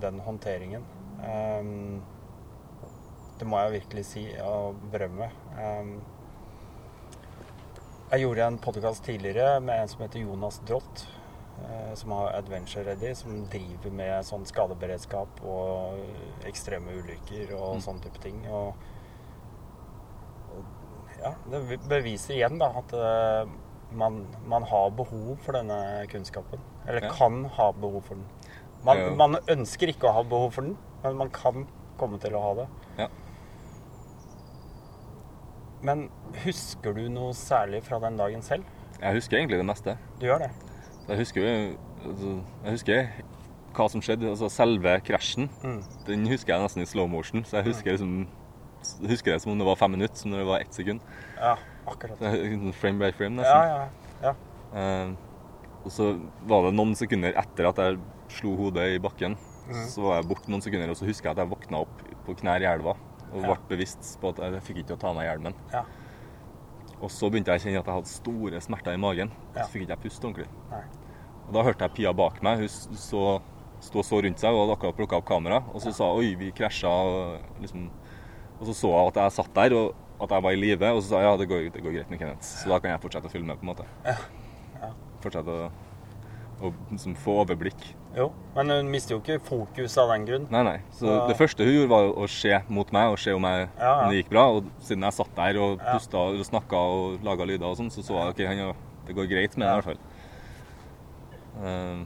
[0.02, 0.82] den håndteringen.
[1.20, 2.00] Um,
[3.40, 5.30] det må jeg virkelig si og berømme.
[5.56, 5.94] Um,
[8.10, 11.06] jeg gjorde en podkast tidligere med en som heter Jonas Drott,
[11.64, 17.82] eh, som har Adventure Ready, som driver med sånn skadeberedskap og ekstreme ulykker og Mm.
[17.86, 18.44] sånne type ting.
[18.52, 18.74] Og,
[20.58, 23.56] og ja, det beviser igjen da at eh,
[23.92, 26.60] man, man har behov for denne kunnskapen.
[26.86, 27.10] Eller Ja.
[27.12, 28.24] kan ha behov for den.
[28.84, 29.10] Man, Ja.
[29.14, 31.66] man ønsker ikke å ha behov for den, men man kan
[31.98, 32.68] komme til å ha det.
[32.98, 33.08] Ja.
[35.82, 36.10] Men
[36.44, 38.64] husker du noe særlig fra den dagen selv?
[39.00, 39.94] Jeg husker egentlig det meste.
[40.20, 40.50] Du gjør det?
[41.08, 41.46] Jeg husker
[42.04, 43.08] altså, Jeg husker
[43.74, 44.28] hva som skjedde.
[44.28, 45.48] Altså selve krasjen.
[45.64, 45.80] Mm.
[46.06, 47.44] Den husker jeg nesten i slow motion.
[47.44, 48.28] Så jeg husker, liksom,
[49.08, 51.00] husker det som om det var fem minutter, som når det var ett sekund.
[51.38, 51.54] Ja,
[51.86, 52.18] akkurat.
[52.80, 53.44] Frame by frame, nesten.
[53.44, 53.84] Ja,
[54.22, 54.34] ja, ja.
[54.74, 55.12] Eh,
[55.84, 56.10] og så
[56.46, 59.36] var det noen sekunder etter at jeg slo hodet i bakken.
[59.70, 59.86] mm.
[59.88, 62.36] Så var jeg borte noen sekunder, og så husker jeg at jeg våkna opp på
[62.42, 62.96] knær i elva.
[63.32, 63.54] Og Ja.
[63.54, 65.54] ble bevisst på at jeg fikk ikke å ta av meg hjelmen.
[65.72, 65.84] Ja.
[67.00, 69.30] Og så begynte jeg å kjenne at jeg hadde store smerter i magen.
[69.54, 69.62] Ja.
[69.64, 70.48] Så fikk ikke jeg puste ordentlig.
[70.70, 70.82] Nei.
[71.48, 72.58] Og da hørte jeg Pia bak meg.
[72.58, 73.40] Hun så,
[73.80, 75.62] sto så rundt seg og hadde akkurat plukka opp kamera.
[75.72, 76.90] Og så sa hun oi, vi krasja.
[76.90, 77.88] Og, liksom,
[78.60, 80.90] og så så hun at jeg satt der, og at jeg var i live.
[80.94, 82.42] Og så sa jeg ja, det går, det går greit med Kenneth.
[82.62, 83.56] Så da kan jeg fortsette å filme.
[83.56, 83.86] på en måte.
[84.04, 84.16] Ja.
[84.80, 84.90] Ja.
[85.22, 85.70] Fortsette å,
[86.60, 87.86] å liksom, få overblikk.
[88.16, 90.46] Jo, men hun mister jo ikke fokus av den grunn.
[90.50, 90.78] Nei, nei.
[90.90, 93.68] Så Så- det første hun gjorde, var å se mot meg og se om, jeg,
[93.78, 94.46] Ja, om det gikk bra.
[94.56, 98.02] Og siden jeg satt der og pusta og snakka og laga lyder og sånn, så
[98.02, 98.74] så jeg ok, han,
[99.06, 100.00] det går greit med det i hvert fall.
[101.64, 102.04] Eh,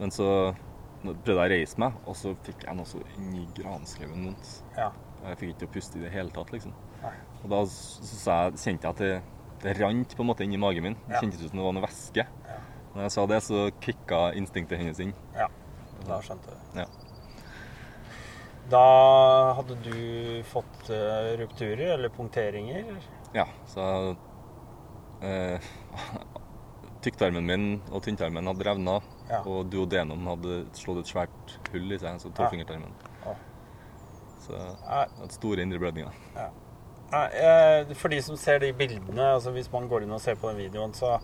[0.00, 0.54] men så
[1.02, 4.50] prøvde jeg å reise meg, og så fikk jeg noe så inn i granskauen vondt.
[4.76, 4.90] Ja.
[5.24, 6.72] Jeg fikk ikke å puste i det hele tatt, liksom.
[7.02, 7.12] Nei.
[7.42, 9.22] Og da så jeg, kjente jeg at det,
[9.62, 10.96] det rant på en måte inn i magen min.
[11.06, 11.20] Det Ja.
[11.20, 12.26] kjentes ut som det var noe væske.
[12.26, 12.58] Ja.
[12.94, 15.14] Når jeg sa det, så kicka instinktet hennes inn.
[15.36, 15.48] ja.
[16.06, 16.78] Da skjønte du.
[16.80, 16.86] Ja.
[18.70, 18.80] Da
[19.58, 22.94] hadde du fått uh, rupturer eller punkteringer.
[23.34, 23.84] Ja, så
[25.22, 25.58] uh,
[27.04, 28.98] Tykktarmen min og tynntarmen hadde revna,
[29.30, 29.38] Ja.
[29.46, 32.90] og duodenum hadde slått et svært hull i seg, altså tolvfingertarmen.
[33.24, 33.34] Ja.
[34.44, 34.74] Så jeg
[35.20, 36.12] hadde store indre blødninger.
[37.12, 40.38] Nei, eh, For de som ser de bildene, altså hvis man går inn og ser
[40.40, 41.18] på den videoen, så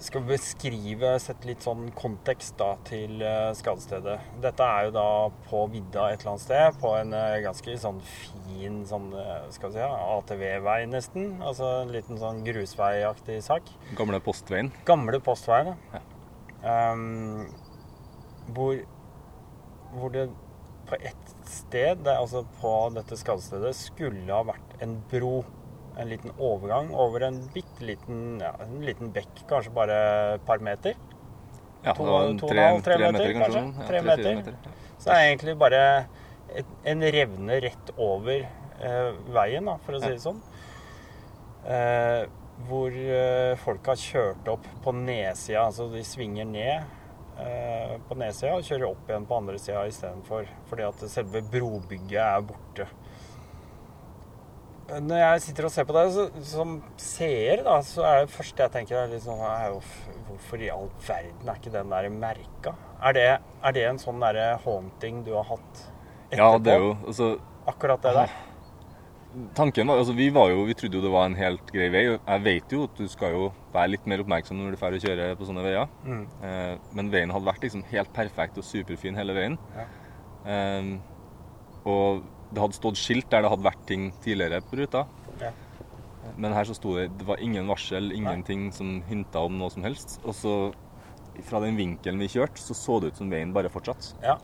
[0.00, 4.16] skal vi beskrive, sette litt sånn kontekst da til eh, skadestedet.
[4.40, 5.08] Dette er jo da
[5.50, 9.10] på vidda et eller annet sted, på en eh, ganske sånn fin sånn,
[9.52, 11.34] skal vi si, ATV-vei nesten.
[11.44, 13.68] Altså en liten sånn grusveiaktig sak.
[13.98, 14.72] Gamle postveien.
[14.88, 16.06] Gamle postveien, Ja.
[16.60, 17.46] Um,
[18.52, 18.82] hvor,
[19.94, 20.26] hvor det
[20.88, 25.40] på ett sted, det, altså på dette skadestedet, skulle ha vært en bro.
[26.00, 29.96] En liten overgang over en bitte liten, ja, en liten bekk, kanskje bare
[30.36, 30.94] et par meter.
[31.84, 33.60] Ja, To- det var en to tre, halv, tre tre meter, meter, kanskje?
[33.60, 33.82] kanskje?
[33.82, 34.54] Ja, Tre meter.
[34.70, 34.76] Ja.
[35.00, 35.82] Så det er egentlig bare
[36.60, 40.40] et, en revne rett over eh, veien, da, for å si det sånn.
[41.66, 42.22] Eh,
[42.68, 46.96] hvor eh, folk har kjørt opp på nedsida, altså de svinger ned
[47.44, 50.48] eh, på nedsida og kjører opp igjen på andre sida istedenfor.
[50.70, 52.88] Fordi at selve brobygget er borte.
[54.90, 58.64] Når jeg sitter og ser på det, så, som seer, da, så er det første
[58.64, 59.38] jeg tenker er litt sånn
[60.26, 62.74] Hvorfor i all verden er ikke den der merka?
[62.98, 65.84] Er det, er det en sånn derre haunting du har hatt
[66.30, 66.42] etterpå?
[66.42, 67.32] ja, det er jo altså,
[67.70, 68.34] Akkurat det der?
[69.54, 72.02] Tanken var, altså Vi var jo, vi trodde jo det var en helt grei vei.
[72.10, 74.96] og Jeg vet jo at du skal jo være litt mer oppmerksom når du drar
[74.96, 75.94] og kjører på sånne veier.
[76.02, 76.24] Mm.
[76.48, 79.56] Eh, men veien hadde vært liksom helt perfekt og superfin hele veien.
[79.76, 79.86] Ja.
[80.50, 80.92] Eh,
[81.86, 85.06] og det hadde stått skilt der det hadde vært ting tidligere på ruta.
[85.40, 85.52] Ja.
[86.40, 89.86] Men her så sto det det var ingen varsel, ingenting som hinta om noe som
[89.86, 90.18] helst.
[90.24, 90.54] Og så
[91.46, 94.16] fra den vinkelen vi kjørte, så så det ut som veien bare fortsatte.
[94.24, 94.36] Ja.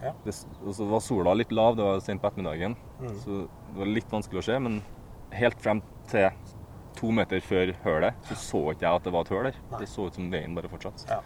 [0.00, 0.34] Det,
[0.64, 3.16] og så var sola litt lav, det var sent på ettermiddagen, Mm.
[3.24, 3.40] så
[3.72, 4.58] det var litt vanskelig å se.
[4.58, 4.82] Men
[5.32, 6.30] helt frem til
[6.96, 9.58] to meter før hølet, så så ikke jeg at det var et høl der.
[9.70, 9.78] Nei.
[9.82, 11.06] Det så ut som veien bare fortsatte.
[11.10, 11.20] Ja.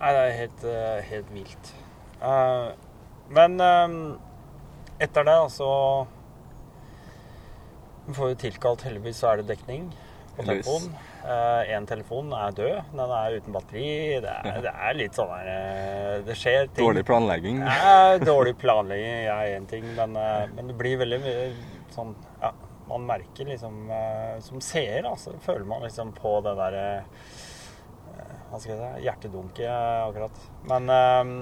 [0.00, 1.72] Nei, det er helt, eh, helt vilt.
[2.22, 2.72] Uh,
[3.28, 4.16] men eh,
[5.00, 6.06] etter det, altså
[8.06, 9.90] Vi får jo tilkalt, heldigvis så er det dekning
[10.36, 10.88] på Heldigvis.
[11.70, 12.78] Én telefon er død.
[12.96, 13.88] Den er uten batteri.
[14.24, 16.86] Det er, det er litt sånn der eh, Det skjer ting.
[16.86, 17.60] Dårlig planlegging.
[17.66, 21.44] Ja, dårlig planlegging er én ting, men, eh, men det blir veldig mye
[21.94, 22.52] sånn Ja,
[22.88, 26.86] man merker liksom eh, Som seer, da, så føler man liksom på det derre
[28.50, 29.68] Hva skal jeg si Hjertedunket
[30.08, 30.40] akkurat.
[30.72, 31.34] Men eh,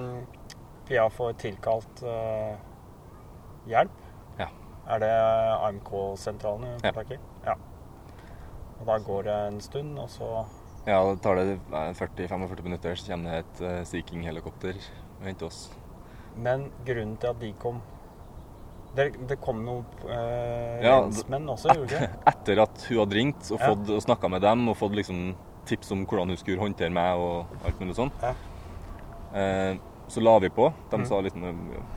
[0.89, 2.55] Pia får tilkalt eh,
[3.69, 3.97] hjelp.
[4.39, 4.47] Ja.
[4.89, 5.09] Er det
[5.69, 6.87] AMK-sentralen hun i?
[6.87, 6.93] Ja.
[8.79, 10.45] Og da går det en stund, og så
[10.87, 14.77] Ja, da tar det eh, 40-45 minutter, så kommer det et uh, Sea King-helikopter
[15.19, 15.69] og henter oss.
[16.39, 17.81] Men grunnen til at de kom
[18.95, 22.21] Det, det kom noen eh, Ja, lensmenn også, gjorde det ikke?
[22.31, 23.67] Etter at hun hadde ringt og Ja.
[23.69, 25.35] fått og snakka med dem og fått liksom
[25.69, 28.31] tips om hvordan hun skulle håndtere meg og alt mulig sånn, Ja.
[29.37, 29.75] eh,
[30.09, 30.71] så la vi på.
[30.89, 31.05] De Mm.
[31.05, 31.43] sa liksom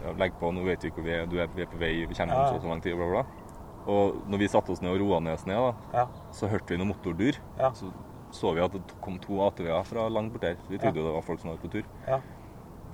[0.05, 2.05] ja, legg på, nå vet vi hvor vi er, du er, vi er på vei,
[2.05, 2.59] vi kommer Ja, om ja.
[2.59, 3.25] så så lang tid, bla, bla.
[3.87, 6.07] Og når vi satte oss ned og roa oss ned, da, Ja.
[6.33, 7.39] så hørte vi noe motordur.
[7.59, 7.71] Ja.
[7.73, 7.93] Så
[8.33, 10.57] så vi at det kom to ATV-er fra langt borte her.
[10.71, 11.85] Vi trodde jo det var folk som var på tur.
[12.09, 12.21] Ja.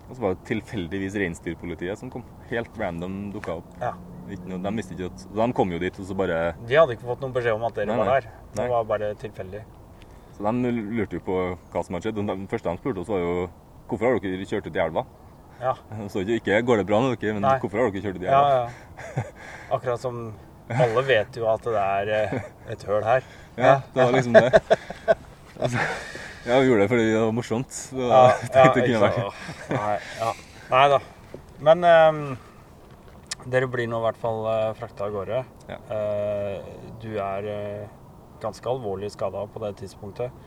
[0.09, 2.25] Og så var det tilfeldigvis reinsdyrpolitiet som kom.
[2.51, 3.75] Helt random dukka opp.
[3.81, 3.93] ja.
[4.29, 7.07] Noe, de visste ikke at De kom jo dit, og så bare De hadde ikke
[7.09, 8.27] fått noen beskjed om at dere Nei, var der.
[8.53, 8.69] Det Nei.
[8.69, 9.63] var bare tilfeldig.
[10.37, 11.37] Så de lurte jo på
[11.73, 12.15] hva som hadde skjedd.
[12.19, 13.49] Den Det første de spurte oss, var jo
[13.89, 15.07] hvorfor har dere kjørt ut i elva?
[15.63, 15.73] Ja.
[16.13, 17.59] Så ikke, går det bra med dere, men Nei.
[17.59, 18.71] hvorfor har dere kjørt ut i ja, elva?
[19.17, 19.23] ja.
[19.79, 20.35] Akkurat som
[20.69, 23.29] alle vet jo at det er eh, et høl her.
[23.59, 24.51] Ja, det var liksom det.
[25.59, 25.85] Altså,
[26.47, 27.73] ja, vi gjorde det fordi det var morsomt.
[27.75, 29.41] Så Ja, ja, tenkte det kunne ikke vært.
[29.73, 30.35] Nei, ja.
[30.69, 31.01] Nei da.
[31.69, 32.21] Men um,
[33.51, 35.41] dere blir nå i hvert fall uh, frakta av gårde.
[35.71, 35.81] Ja.
[35.91, 37.89] Uh, du er uh,
[38.43, 40.47] ganske alvorlig skada på det tidspunktet.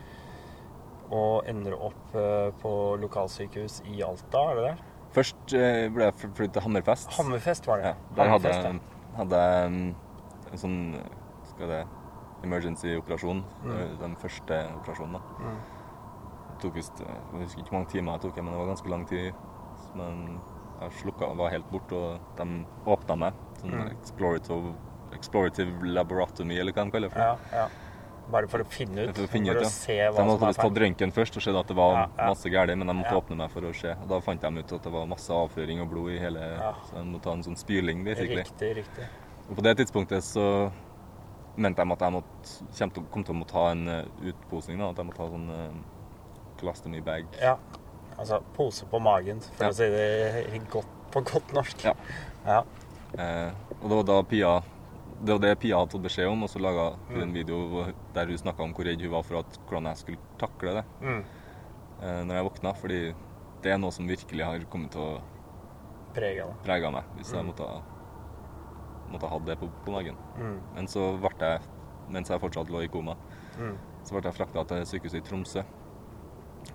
[1.11, 4.77] Og ender opp uh, på lokalsykehus i Alta, er det det?
[5.11, 7.11] Først eh, ble jeg flyttet til Hammerfest.
[7.17, 7.89] Hammerfest var det.
[7.89, 9.73] Ja, der hadde Hammerfest, jeg, hadde jeg
[10.51, 10.77] en sånn
[11.51, 11.81] skal det,
[12.43, 13.43] emergency-operasjon.
[13.63, 13.97] Mm.
[14.01, 15.13] Den første operasjonen.
[15.13, 15.21] da.
[15.39, 15.59] Mm.
[16.51, 18.71] Det tok visst eh, Jeg husker ikke hvor mange timer jeg tok, men det var
[18.71, 19.33] ganske lang tid.
[19.97, 20.39] Men
[20.81, 23.33] jeg slukka var helt bort, og de åpna meg.
[23.61, 23.91] Sånn Mm.
[23.91, 24.73] explorative,
[25.13, 27.13] explorative laboratomy, eller hva de kaller det.
[27.13, 27.21] for.
[27.21, 27.67] Ja, ja.
[28.31, 29.15] Bare for å finne ut.
[29.17, 29.67] For å finne ut, for ja.
[29.67, 30.83] å se De hva som er visst tatt feil.
[30.83, 32.27] røntgen først og sett at det var Ja, ja.
[32.29, 33.91] masse galt, men de måtte åpne meg for å se.
[33.91, 36.73] Og Da fant de ut at det var masse avføring og blod i hele Ja.
[36.85, 38.43] Så de måtte ta en sånn spyling, basically.
[38.43, 39.07] Riktig, riktig.
[39.51, 40.45] Og på det tidspunktet så
[41.59, 44.79] mente de at jeg måtte, kom, til, å måtte ha en eh, utposing.
[44.79, 45.81] Da, at jeg måtte ha sånn uh,
[46.61, 47.27] colostomy bag.
[47.41, 47.57] Ja.
[48.17, 49.71] Altså pose på magen, for Ja.
[49.71, 51.83] å si det godt, på godt norsk.
[51.83, 51.93] Ja.
[52.45, 52.61] Ja.
[53.19, 54.51] Eh, og det var da Pia
[55.21, 57.21] det var det Pia hadde fått beskjed om, og så laga hun Mm.
[57.23, 57.57] en video
[58.15, 60.85] der hun snakka om hvor redd hun var for at, hvordan jeg skulle takle det
[61.01, 61.23] Mm.
[62.01, 62.73] eh, når jeg våkna.
[62.75, 63.13] Fordi
[63.61, 65.21] det er noe som virkelig har kommet til å
[66.15, 67.51] prege meg hvis jeg Mm.
[67.51, 67.83] måtte, ha-
[69.11, 70.15] måtte ha det på, på magen.
[70.37, 70.57] Mm.
[70.75, 71.61] Men så ble jeg,
[72.09, 73.15] mens jeg fortsatt lå i koma,
[73.59, 73.75] Mm.
[74.07, 75.63] så ble jeg frakta til sykehuset i Tromsø.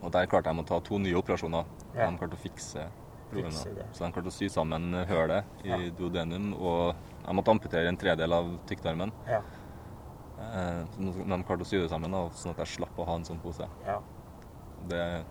[0.02, 1.64] Og der klarte jeg å ta to nye operasjoner.
[1.94, 2.10] Ja.
[2.10, 2.84] De klarte å fikse
[3.30, 3.86] problemet.
[3.96, 5.78] Så de klarte å sy sammen hølet i Ja.
[5.96, 6.94] duodenum, og
[7.24, 9.12] jeg måtte amputere en tredel av tykktarmen.
[9.26, 9.40] Ja.
[10.38, 13.24] Eh, De klarte å sy det sammen, da, sånn at jeg slapp å ha en
[13.24, 13.66] sånn pose.
[13.86, 14.00] ja.
[14.86, 15.24] Det,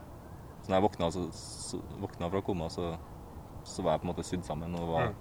[0.64, 2.98] så når jeg våkna, så, så, våkna fra koma, så,
[3.64, 4.74] så var jeg på en måte sydd sammen.
[4.76, 5.08] og var...
[5.14, 5.16] Mm.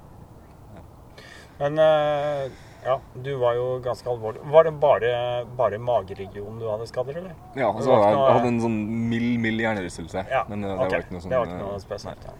[1.58, 2.52] Men eh,
[2.84, 4.40] ja, du var jo ganske alvorlig.
[4.44, 5.10] Var det bare,
[5.56, 7.34] bare mageregionen du hadde skader, eller?
[7.56, 8.78] Ja, altså, jeg, jeg hadde en sånn
[9.10, 10.24] mild, mild hjernerystelse.
[10.30, 10.90] Ja, Men det okay.
[10.90, 12.26] var ikke noe sånn Det var ikke noe eh, spesielt.
[12.28, 12.34] Ja.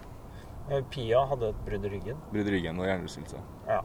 [0.65, 2.19] Eh, Pia hadde et brudd i ryggen.
[2.33, 3.45] Brudd i ryggen og hjernerystelse.
[3.69, 3.79] Ja.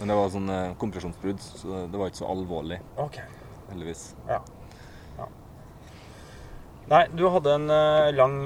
[0.00, 0.50] Men det var sånn
[0.82, 3.20] kompresjonsbrudd, så det var ikke så alvorlig, OK.
[3.68, 4.00] heldigvis.
[4.26, 4.40] Ja.
[5.20, 5.28] ja.
[6.90, 7.70] Nei, du hadde en
[8.16, 8.40] lang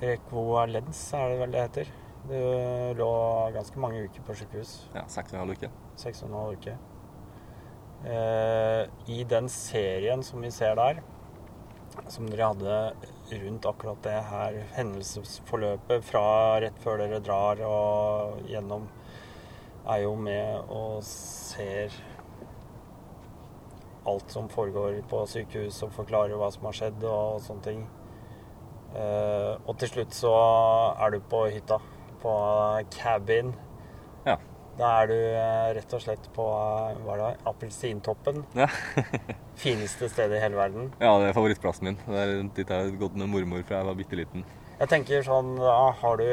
[0.00, 1.90] rekvoalens, er det vel det heter.
[2.28, 3.10] Du lå
[3.54, 4.74] ganske mange uker på sykehus.
[4.92, 5.70] Ja, Seks og en halv uke.
[5.96, 6.74] Seks og en halv uke.
[8.04, 11.00] Eh, I den serien som vi ser der,
[12.12, 12.76] som dere hadde
[13.42, 16.26] rundt akkurat det her hendelsesforløpet fra
[16.62, 18.86] rett før dere drar og gjennom,
[19.88, 21.96] er jo med og ser
[24.08, 27.86] alt som foregår på sykehus og forklarer hva som har skjedd og sånne ting.
[28.96, 30.34] Eh, og til slutt så
[30.96, 31.80] er du på hytta,
[32.22, 32.32] på
[32.94, 33.52] cabin.
[34.26, 34.36] Ja.
[34.78, 38.44] Da er du eh, rett og slett på eh, hva det, appelsintoppen.
[38.58, 38.68] Ja.
[39.64, 40.92] Fineste stedet i hele verden.
[41.02, 41.98] ja, det er favorittplassen min.
[42.06, 44.44] Det er dit jeg har gått med mormor fra jeg var bitte liten.
[44.78, 46.28] Jeg tenker sånn Da har du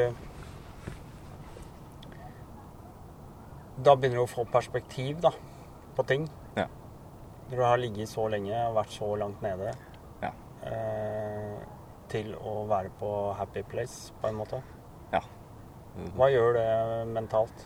[3.84, 5.32] Da begynner du å få perspektiv da,
[5.96, 6.28] på ting.
[6.56, 6.68] Ja.
[7.50, 9.74] Når du har ligget så lenge og vært så langt nede
[10.22, 10.30] Ja.
[10.70, 11.58] eh,
[12.08, 14.62] til å være på happy place, på en måte.
[16.16, 16.66] Hva gjør det
[17.14, 17.64] mentalt?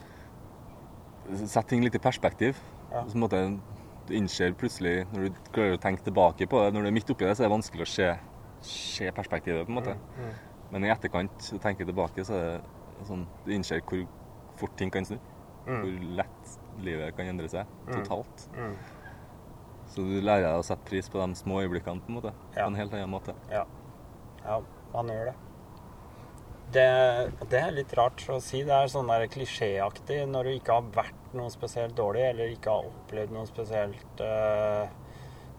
[1.46, 2.58] Sett ting litt i perspektiv.
[2.90, 3.04] Ja.
[3.06, 3.40] Så på en måte,
[4.08, 7.10] du innser plutselig, når du klarer å tenke tilbake på det, når du er midt
[7.12, 8.08] oppi det, så er det vanskelig å se,
[8.66, 9.96] se perspektivet, på en måte.
[10.18, 10.30] Mm.
[10.70, 12.46] Men i etterkant, å tenke tilbake, så er
[13.00, 14.06] det sånn Du innser hvor
[14.60, 15.18] fort ting kan snu.
[15.66, 15.82] Mm.
[15.82, 17.92] Hvor lett livet kan endre seg Mm.
[18.00, 18.48] totalt.
[18.56, 18.74] Mm.
[19.90, 22.32] Så du lærer deg å sette pris på de små øyeblikkene på en måte.
[22.54, 22.62] Ja.
[22.64, 23.34] På en helt annen måte.
[23.50, 23.64] Ja.
[24.44, 24.60] ja,
[24.94, 25.34] man gjør det.
[26.74, 27.32] Det.
[27.50, 28.62] Det er litt rart å si.
[28.66, 32.74] Det er sånn der klisjéaktig når du ikke har vært noe spesielt dårlig, eller ikke
[32.74, 34.92] har opplevd noe spesielt eh,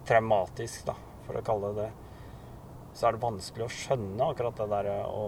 [0.08, 0.96] traumatisk, da,
[1.26, 1.90] for å kalle det det.
[2.92, 5.26] Så er det vanskelig å skjønne akkurat det der å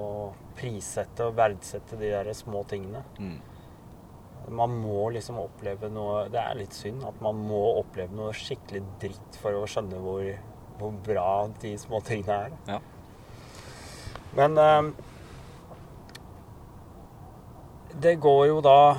[0.58, 3.00] prissette og verdsette de der små tingene.
[3.18, 3.38] Mm.
[4.52, 8.82] Man må liksom oppleve noe Det er litt synd at man må oppleve noe skikkelig
[9.00, 10.26] dritt for å skjønne hvor,
[10.76, 11.30] hvor bra
[11.62, 12.58] de små tingene er.
[12.68, 12.82] Ja.
[14.36, 14.92] Men eh,
[18.00, 18.96] det går jo da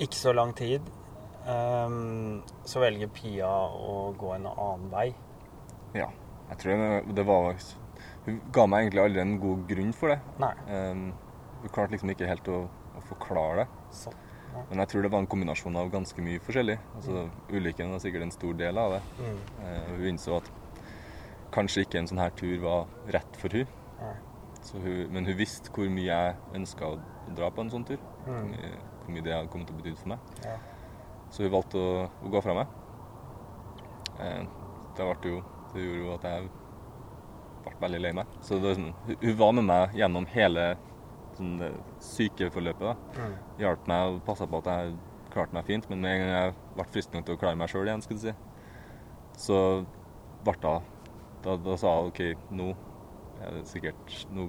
[0.00, 0.80] ikke så lang tid.
[1.46, 1.88] eh,
[2.64, 5.14] så velger Pia å gå en annen vei.
[5.94, 6.08] ja.
[6.50, 7.54] Jeg tror det, var
[8.26, 10.16] Hun ga meg egentlig aldri en god grunn for det.
[10.42, 10.50] Nei.
[10.66, 11.12] Um,
[11.62, 12.64] hun klarte liksom ikke helt å,
[12.98, 13.66] å forklare det.
[13.94, 14.10] Så,
[14.68, 16.76] Men jeg tror det var en kombinasjon av ganske mye forskjellig.
[16.96, 19.00] Altså, Ulykken var sikkert en stor del av det.
[19.20, 20.50] mm, Eh, hun innså at
[21.54, 23.70] kanskje ikke en sånn her tur var rett for hun.
[24.84, 26.98] Hun men hun visste hvor mye jeg ønska å
[27.36, 27.98] dra på en sånn tur.
[28.26, 28.50] Mm,
[29.04, 30.18] hvor mye det hadde kommet til å bety for meg.
[30.44, 30.56] ja.
[31.30, 32.66] Så hun valgte å, å gå fra meg.
[34.20, 34.42] Eh,
[34.96, 35.42] det, jo,
[35.74, 36.48] det gjorde jo at jeg
[37.64, 38.26] ble veldig lei meg.
[38.44, 40.64] Så det, sånn- hun, hun var med meg gjennom hele
[41.38, 41.54] sånn,
[42.02, 42.82] sykeforløpet.
[42.90, 43.22] da.
[43.22, 44.96] Mm, Hjalp meg og passa på at jeg
[45.32, 45.88] klarte meg fint.
[45.90, 48.20] Men med en gang jeg ble frisk nok til å klare meg sjøl igjen, skulle
[48.20, 48.34] du si,
[49.46, 49.60] så
[50.44, 50.74] ble det
[51.44, 52.20] da, da sa hun OK,
[52.52, 52.72] nå
[53.40, 54.48] er det sikkert Nå,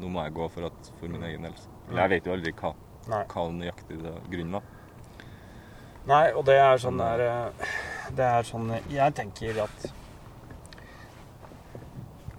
[0.00, 1.68] nå må jeg gå for, at, for min egen helse.
[1.94, 2.72] Jeg vet jo aldri hva,
[3.08, 4.70] hva nøyaktig det grunnen var.
[6.08, 7.68] Nei, og det er sånn der eh,
[8.12, 9.86] Det er sånn Jeg tenker at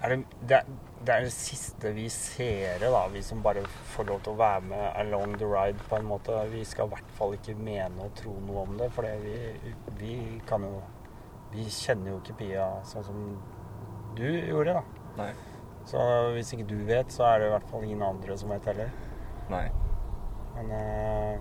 [0.05, 0.73] er det, det, er-
[1.05, 3.61] det er det siste vi ser, da, vi som bare
[3.93, 6.33] får lov til å være med along the ride, på en måte.
[6.51, 9.35] Vi skal i hvert fall ikke mene og tro noe om det, for vi,
[10.01, 10.15] vi
[10.49, 10.81] kan jo
[11.55, 13.19] Vi kjenner jo ikke Pia sånn som
[14.17, 14.81] du gjorde, da.
[15.17, 15.29] Nei.
[15.85, 16.01] Så
[16.33, 18.89] hvis ikke du vet, så er det i hvert fall ingen andre som vet heller.
[19.49, 19.67] Nei.
[20.55, 21.37] Men eh,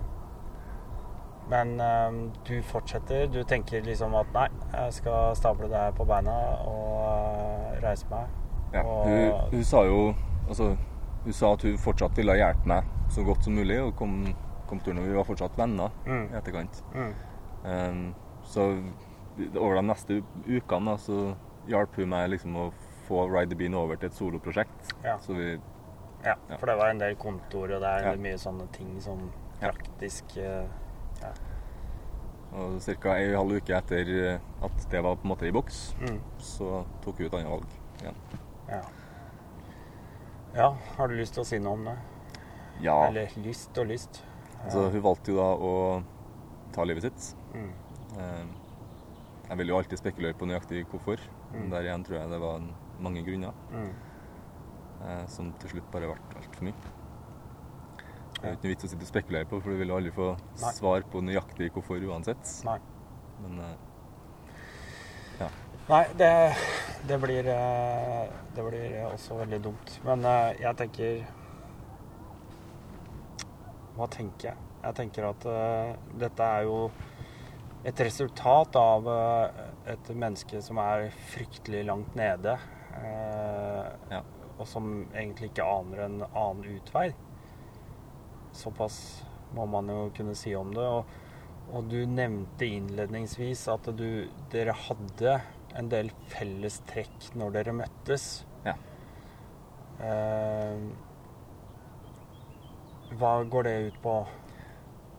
[1.49, 2.11] Men eh,
[2.47, 3.27] du fortsetter.
[3.29, 6.33] Du tenker liksom at nei, jeg skal stable det her på beina
[6.65, 8.27] og eh, reise meg.
[8.73, 9.99] Ja, Og- hun, hun sa jo
[10.47, 10.75] Altså,
[11.23, 14.27] hun sa at hun fortsatt ville hjelpe meg så godt som mulig, og kom,
[14.69, 16.27] kom turen, og vi var fortsatt venner Mm.
[16.33, 16.83] i etterkant.
[16.93, 17.13] Mm.
[17.65, 18.67] Um, så
[19.57, 21.35] over de neste ukene da, så
[21.67, 22.67] hjalp hun meg liksom å
[23.07, 24.93] få Ride the Bean over til et soloprosjekt.
[25.03, 25.17] Ja.
[25.21, 25.51] Så vi
[26.25, 26.33] ja.
[26.49, 26.57] Ja.
[26.57, 28.15] For det var en del kontor, og det er Ja.
[28.17, 29.69] mye sånne ting som Ja.
[29.71, 30.65] praktisk eh,
[32.55, 33.15] Og ca.
[33.17, 36.19] ei halv uke etter eh, at det var på en måte i boks, mm.
[36.39, 37.65] så tok vi et annet valg
[38.01, 38.15] igjen.
[38.69, 38.81] Ja.
[40.55, 41.97] Ja, har du lyst til å si noe om det?
[42.81, 44.21] Ja, Eller lyst og lyst?
[44.63, 46.03] altså hun valgte jo da å
[46.75, 47.35] ta livet sitt.
[47.53, 47.73] Mm.
[48.15, 48.53] Um,
[49.49, 51.19] jeg vil jo alltid spekulere på nøyaktig hvorfor.
[51.53, 51.69] Mm.
[51.71, 53.93] der igjen tror jeg det var en- mange grunner Mm.
[55.05, 56.73] eh, som til slutt bare ble altfor mye.
[58.35, 58.53] Det er Ja.
[58.55, 60.71] ikke noe vits å sitte og spekulere på, for du vil aldri få Nei.
[60.73, 62.63] svar på nøyaktig hvorfor uansett.
[62.65, 62.79] Nei.
[63.41, 63.75] Men eh,
[65.87, 66.55] Nei, det,
[67.05, 69.99] det blir eh, Det blir også veldig dumt.
[70.03, 70.21] Men
[70.59, 71.27] jeg tenker
[73.95, 74.57] Hva tenker jeg?
[74.83, 75.45] Jeg tenker at
[76.19, 76.91] dette er jo
[77.85, 79.07] et resultat av
[79.87, 82.57] et menneske som er fryktelig langt nede.
[83.01, 84.23] Eh, Ja.
[84.55, 87.09] Og som egentlig ikke aner en annen utvei.
[88.55, 88.97] Såpass
[89.55, 90.85] må man jo kunne si om det.
[90.85, 91.05] Og,
[91.75, 95.41] og du nevnte innledningsvis at du, dere hadde
[95.75, 98.45] en del felles trekk når dere møttes.
[98.63, 98.77] Ja.
[99.99, 100.87] Eh,
[103.19, 104.13] hva går det ut på?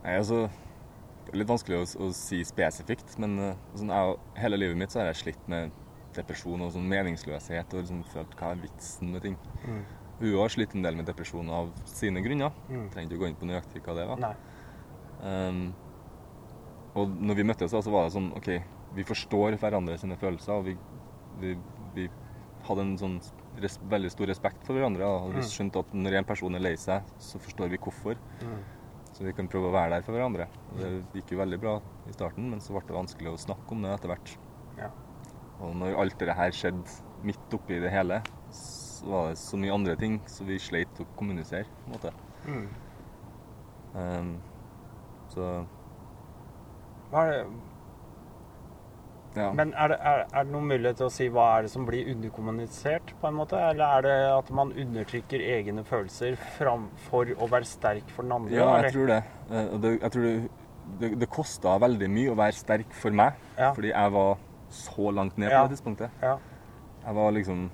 [0.02, 3.36] Nei, altså Det er litt vanskelig å, å si spesifikt, men
[3.74, 5.74] sånn, jeg, hele livet mitt så har jeg slitt med
[6.16, 9.36] depresjon og sånn meningsløshet og liksom følt hva er vitsen med ting.
[9.66, 9.80] Mm.
[10.20, 12.52] Hun har slitt en del med depresjon av sine grunner.
[12.70, 12.86] Mm.
[12.92, 14.22] Trenger ikke å gå inn på nøyaktig hva det var.
[15.22, 15.74] Um,
[16.96, 18.48] og når vi møttes, da, så var det sånn OK,
[18.96, 20.54] vi forstår hverandre sine følelser.
[20.56, 20.76] Og vi,
[21.42, 21.50] vi,
[21.96, 22.06] vi
[22.66, 23.18] hadde en sånn
[23.60, 25.04] res, veldig stor respekt for hverandre.
[25.04, 25.50] da, Og vi Mm.
[25.52, 28.16] skjønte at når en person er lei seg, så forstår vi hvorfor.
[28.42, 28.62] Mm.
[29.12, 30.48] Så vi kan prøve å være der for hverandre.
[30.72, 30.90] Og det
[31.20, 31.76] gikk jo veldig bra
[32.08, 34.36] i starten, men så ble det vanskelig å snakke om det etter hvert.
[34.76, 34.90] Ja.
[35.60, 36.96] Og når alt det her skjedde
[37.26, 38.20] midt oppi det hele,
[38.52, 41.64] så var det så mye andre ting, så vi sleit å kommunisere.
[41.64, 42.12] på en måte.
[42.46, 42.66] Mm.
[43.96, 44.34] Um,
[45.32, 45.64] så
[47.10, 47.46] Hva er det
[49.36, 49.50] Ja.
[49.52, 51.84] Men er det, er, er det noen mulighet til å si hva er det som
[51.84, 53.58] blir underkommunisert, på en måte?
[53.60, 58.56] Eller er det at man undertrykker egne følelser framfor å være sterk for den andre?
[58.56, 59.18] Ja, jeg tror det.
[59.50, 60.36] Eh, det jeg tror det,
[61.02, 63.74] det, det kosta veldig mye å være sterk for meg, Ja.
[63.76, 64.38] fordi jeg var
[64.76, 66.22] så langt ned på det tidspunktet.
[66.22, 66.36] Ja.
[67.06, 67.66] Jeg var liksom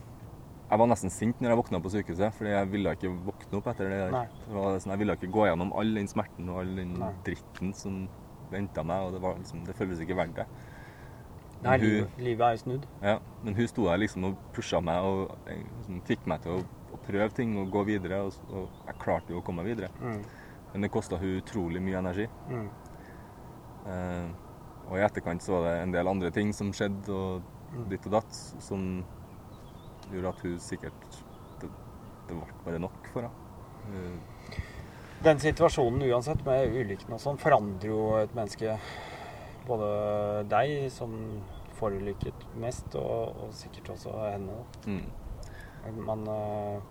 [0.72, 3.66] Jeg var nesten sint når jeg våkna på sykehuset, fordi jeg ville ikke våkne opp
[3.74, 4.28] etter det der.
[4.80, 7.11] Sånn, jeg ville ikke gå gjennom all den smerten og all den Nei.
[7.26, 7.98] dritten som
[8.53, 10.46] venta meg, og det, var liksom, det føltes ikke verdt det.
[11.62, 12.86] Nei, hun- livet, livet er jo snudd.
[13.05, 16.57] Ja, men hun sto der liksom og pusha meg og eh, liksom, fikk meg til
[16.57, 16.64] å,
[16.96, 18.22] å prøve ting og gå videre.
[18.24, 19.92] Og, og jeg klarte jo å komme meg videre.
[20.00, 20.24] Mm.
[20.72, 22.26] Men det kosta hun utrolig mye energi.
[22.48, 22.66] Mm.
[23.86, 24.26] Eh,
[24.93, 28.18] og i etterkant så var det en del andre ting som skjedde, og ditt og
[28.18, 28.82] datt, som
[30.12, 31.07] gjorde at hun sikkert
[31.62, 31.70] Det,
[32.28, 34.12] det ble bare nok for henne.
[35.22, 38.76] Den situasjonen uansett, med ulykken og sånn, forandrer jo et menneske.
[39.68, 39.88] Både
[40.51, 41.14] deg, som
[41.78, 44.59] forulykket mest, og, og sikkert også henne.
[44.84, 46.03] mm.
[46.03, 46.82] Man uh...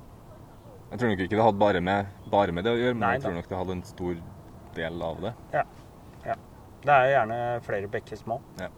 [0.91, 3.13] Jeg tror nok ikke det hadde bare med, bare med det å gjøre, men Nei
[3.15, 4.17] jeg tror nok det hadde en stor
[4.75, 5.31] del av det.
[6.81, 8.39] Det er gjerne flere bekker små.
[8.59, 8.71] Ja.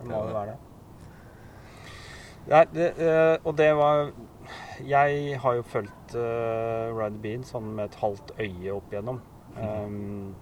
[0.00, 0.58] Det må jo være det.
[2.50, 4.12] Nei, det, eh, og det var
[4.82, 9.20] Jeg har jo fulgt uh, Ride Bean sånn med et halvt øye opp igjennom.
[9.60, 10.32] Um,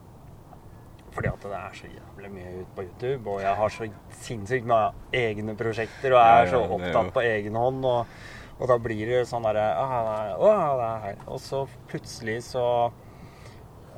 [1.13, 3.89] fordi at det er så jævlig mye ute på YouTube, og jeg har så
[4.21, 7.83] sinnssykt mange egne prosjekter og Ja, er så opptatt på egen hånd.
[7.89, 8.15] Og,
[8.59, 9.67] og da blir det sånn derre.
[11.27, 12.65] Og så plutselig så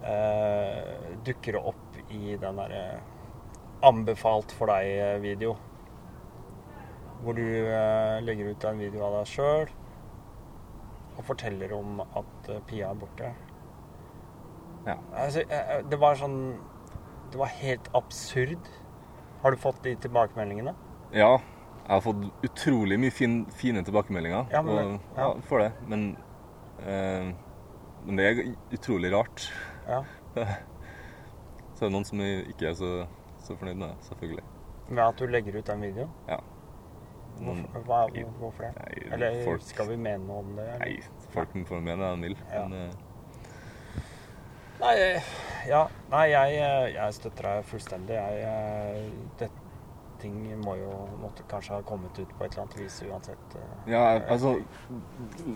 [0.00, 0.80] uh,
[1.28, 3.00] dukker det opp i den derre
[3.86, 5.54] anbefalt for deg-video.
[7.20, 9.70] Hvor du eh, legger ut en video av deg sjøl
[11.20, 13.32] og forteller om at eh, Pia er borte.
[14.86, 14.96] Ja.
[15.12, 16.38] Altså, eh, eh, det var sånn
[17.30, 18.70] Det var helt absurd.
[19.42, 20.72] Har du fått de tilbakemeldingene?
[21.14, 24.48] Ja, jeg har fått utrolig mye fin, fine tilbakemeldinger.
[24.50, 25.44] Ja, men- og, ja, ja.
[25.46, 25.70] for det.
[25.86, 26.16] Men,
[26.82, 27.30] eh,
[28.04, 28.42] men det er
[28.72, 29.46] utrolig rart.
[29.86, 30.02] Ja.
[31.80, 32.88] Så er det noen som ikke er så,
[33.40, 34.42] så fornøyd med det, selvfølgelig.
[34.90, 36.10] Med at du legger ut den videoen?
[36.28, 36.36] Ja.
[37.40, 38.00] Hvorfor, Noen- hva,
[38.36, 38.72] hvorfor det?
[38.76, 40.66] Nei, Eller folk, skal vi mene noe om det?
[40.74, 40.82] Eller?
[40.82, 42.36] nei, folk får mene det de vil.
[42.52, 42.66] Ja.
[42.68, 44.02] Men, uh...
[44.80, 44.92] Nei,
[45.70, 45.80] ja,
[46.12, 46.60] nei jeg,
[46.98, 48.16] jeg støtter deg fullstendig.
[48.16, 49.48] Jeg, eh, det,
[50.20, 53.56] ting må jo måtte kanskje ha kommet ut på et eller annet vis uansett.
[53.56, 53.74] eh.
[53.94, 54.58] ja, altså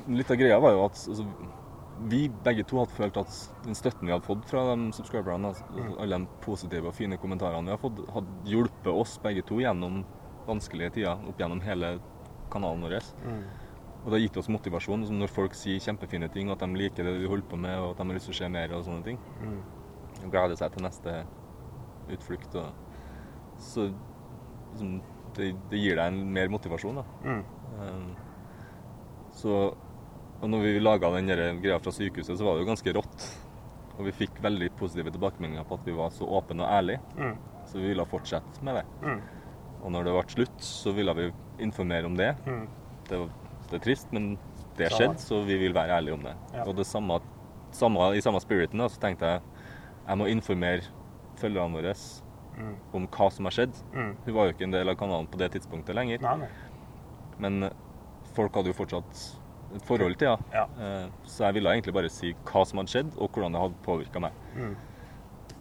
[0.08, 1.28] Litt av greia var jo at altså,
[2.10, 5.64] vi begge to hadde følt at den støtten vi hadde fått fra de subscriberne, altså,
[6.02, 10.02] alle de positive og fine kommentarene vi har fått, hadde hjulpet oss begge to gjennom
[10.48, 11.94] vanskelige tider opp gjennom hele
[12.52, 12.98] kanalen vår.
[13.24, 13.44] Mm.
[14.04, 15.06] Og det har gitt oss motivasjon.
[15.08, 17.94] Som når folk sier kjempefine ting, at de liker det vi holder på med, og
[17.94, 19.20] at de har lyst til å se mer og sånne ting.
[19.40, 19.56] Mm.
[20.26, 21.16] Og gleder seg til neste
[22.12, 22.58] utflukt.
[22.60, 24.98] Og så liksom,
[25.38, 27.06] det, det gir deg en mer motivasjon, da.
[27.24, 27.42] Mm.
[27.80, 28.06] Um,
[29.34, 29.56] så
[30.42, 31.28] Og når vi laga den
[31.62, 33.26] greia fra sykehuset, så var det jo ganske rått.
[33.98, 37.00] Og vi fikk veldig positive tilbakemeldinger på at vi var så åpne og ærlige.
[37.16, 37.36] Mm.
[37.70, 38.84] Så vi ville fortsette med det.
[39.04, 39.20] Mm.
[39.84, 41.28] Og når det ble slutt, så ville vi
[41.64, 42.32] informere om det.
[42.48, 42.66] Mm.
[43.08, 43.20] Det,
[43.70, 44.34] det er trist, men
[44.76, 46.34] det skjedde, så vi vil være ærlige om det.
[46.56, 46.64] Ja.
[46.66, 47.20] Og det samme,
[47.72, 49.40] samme, i samme spiriten da, så tenkte jeg
[50.04, 50.84] jeg må informere
[51.40, 51.94] følgerne våre
[52.54, 52.74] Mm.
[52.94, 53.72] om hva som har skjedd.
[53.90, 54.10] Mm.
[54.26, 56.48] Hun var jo ikke en del av kanalen på det tidspunktet lenger, Nei, nei.
[57.42, 57.64] men
[58.36, 59.22] folk hadde jo fortsatt
[59.74, 60.36] et forhold til ja.
[60.54, 60.64] Ja.
[60.78, 63.80] Eh, Så jeg ville egentlig bare si hva som hadde skjedd, og hvordan det hadde
[63.86, 64.32] påvirka meg.
[64.56, 64.74] Mm.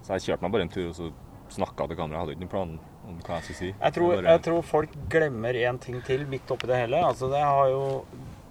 [0.04, 1.10] Så jeg kjørte meg bare en tur og så
[1.54, 2.14] snakka til kameraet.
[2.14, 2.76] Jeg hadde ikke noen plan
[3.08, 3.70] om hva jeg skulle si.
[3.72, 7.02] Jeg tror, bare, jeg tror folk glemmer en ting til midt oppi det hele.
[7.04, 7.82] Altså, det, har jo,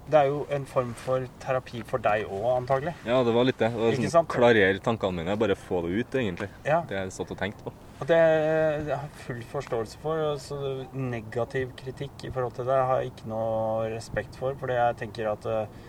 [0.10, 2.94] det er jo en form for terapi for deg òg, antagelig.
[3.06, 3.72] Ja, det var litt det.
[3.74, 4.30] det var sånn?
[4.34, 5.38] Klarere tankene mine.
[5.42, 6.50] Bare få det ut, egentlig.
[6.68, 6.84] Ja.
[6.90, 7.74] Det jeg satt og tenkte på.
[8.04, 10.20] Og jeg, jeg, har full forståelse for.
[10.28, 10.58] og Så
[10.92, 14.58] negativ kritikk i forhold til det jeg har jeg ikke noe respekt for.
[14.60, 15.80] Fordi jeg tenker at eh,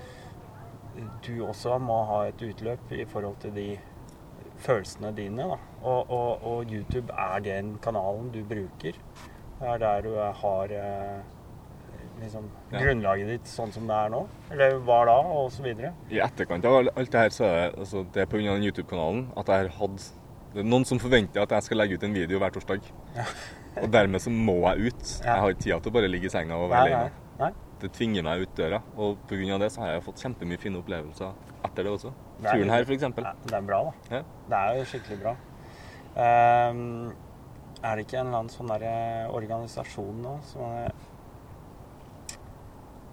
[1.26, 3.68] du også må ha et utløp i forhold til de
[4.62, 5.50] følelsene dine.
[5.82, 9.00] Og, og, og YouTube er den kanalen du bruker.
[9.58, 11.22] Det er der du har eh,
[12.22, 12.78] liksom, Ja.
[12.78, 14.26] grunnlaget ditt sånn som det er nå.
[14.54, 15.96] Eller var da, og så videre.
[16.14, 18.54] I etterkant av alt det her, så er det, altså, det er pga.
[18.54, 20.12] YouTube-kanalen at jeg har hatt
[20.54, 22.84] Det er noen som forventer at jeg skal legge ut en video hver torsdag.
[23.82, 25.08] og dermed så må jeg ut.
[25.24, 27.00] Jeg har ikke tid til å bare ligge i senga og være
[27.40, 27.50] nei.
[27.82, 28.78] Det tvinger meg ut døra.
[28.94, 29.58] Og pga.
[29.58, 31.34] det så har jeg fått kjempemye fine opplevelser
[31.66, 32.14] etter det også.
[32.38, 33.08] Det Turen her, f.eks.
[33.18, 33.92] Det er bra, da.
[34.14, 34.22] Ja.
[34.52, 35.34] Det er jo skikkelig bra.
[36.22, 37.10] Ehm,
[37.82, 38.94] er det ikke en eller annen sånn derre
[39.34, 40.92] organisasjon nå som er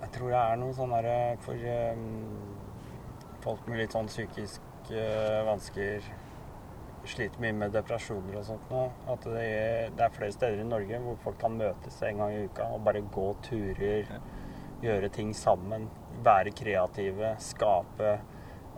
[0.02, 1.66] Jeg tror det er noe sånn derre for
[1.98, 2.06] um,
[3.42, 5.06] folk med litt sånn psykiske
[5.48, 6.06] vansker
[7.10, 8.84] sliter mye med depresjoner og sånt nå.
[9.10, 12.34] At det er, det er flere steder i Norge hvor folk kan møtes en gang
[12.36, 14.20] i uka og bare gå turer, Ja.
[14.82, 15.90] gjøre ting sammen.
[16.24, 18.20] Være kreative, skape.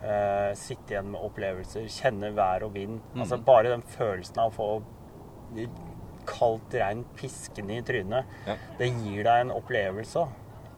[0.04, 3.00] Eh, sitte igjen med opplevelser, kjenne vær og vind.
[3.14, 3.22] Mm.
[3.22, 4.84] Altså Bare den følelsen av å få
[6.26, 8.56] kaldt regn piskende i trynet, Ja.
[8.78, 10.28] det gir deg en opplevelse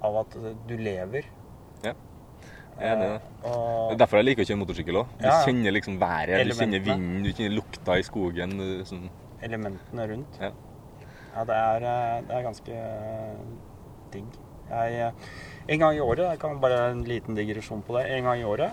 [0.01, 0.29] av at
[0.67, 1.23] du lever.
[2.79, 3.21] Er enig i det.
[3.43, 5.07] Eh, og- Det er derfor jeg liker å kjøre motorsykkel òg.
[5.19, 8.51] Du Ja, kjenner liksom været, du kjenner vinden, du kjenner lukta i skogen.
[8.85, 9.09] Sånn.
[9.41, 10.39] elementene rundt.
[10.41, 10.49] Ja.
[11.35, 13.35] Ja, det er, eh, det er ganske eh,
[14.11, 14.25] digg.
[14.69, 15.11] Jeg, eh,
[15.69, 18.43] en gang i året, jeg kan bare en liten digresjon på det, en gang i
[18.43, 18.71] året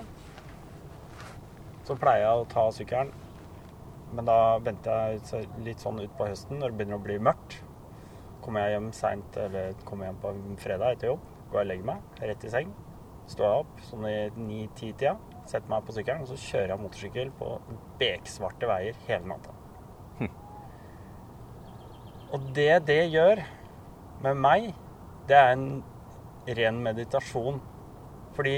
[1.84, 3.10] så pleier jeg å ta sykkelen,
[4.14, 7.58] men da venter jeg litt sånn ut på høsten når det begynner å bli mørkt.
[8.42, 11.70] Kommer jeg hjem seint, eller kommer hjem på en fredag etter jobb, går jeg og
[11.72, 12.00] legger meg
[12.30, 12.72] rett i seng.
[13.30, 15.16] Står jeg opp sånn i ni-ti-tida,
[15.46, 17.56] setter meg på sykkelen, og så kjører jeg motorsykkel på
[18.00, 19.54] beksvarte veier hele natta.
[22.32, 23.42] Og det det gjør
[24.24, 24.70] med meg,
[25.28, 25.66] det er en
[26.56, 27.58] ren meditasjon.
[28.32, 28.54] Fordi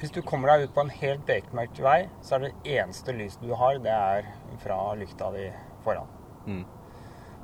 [0.00, 3.46] hvis du kommer deg ut på en helt bekmørkt vei, så er det eneste lyset
[3.46, 4.26] du har, det er
[4.64, 5.46] fra lykta di
[5.86, 6.10] foran.
[6.46, 6.64] Mm.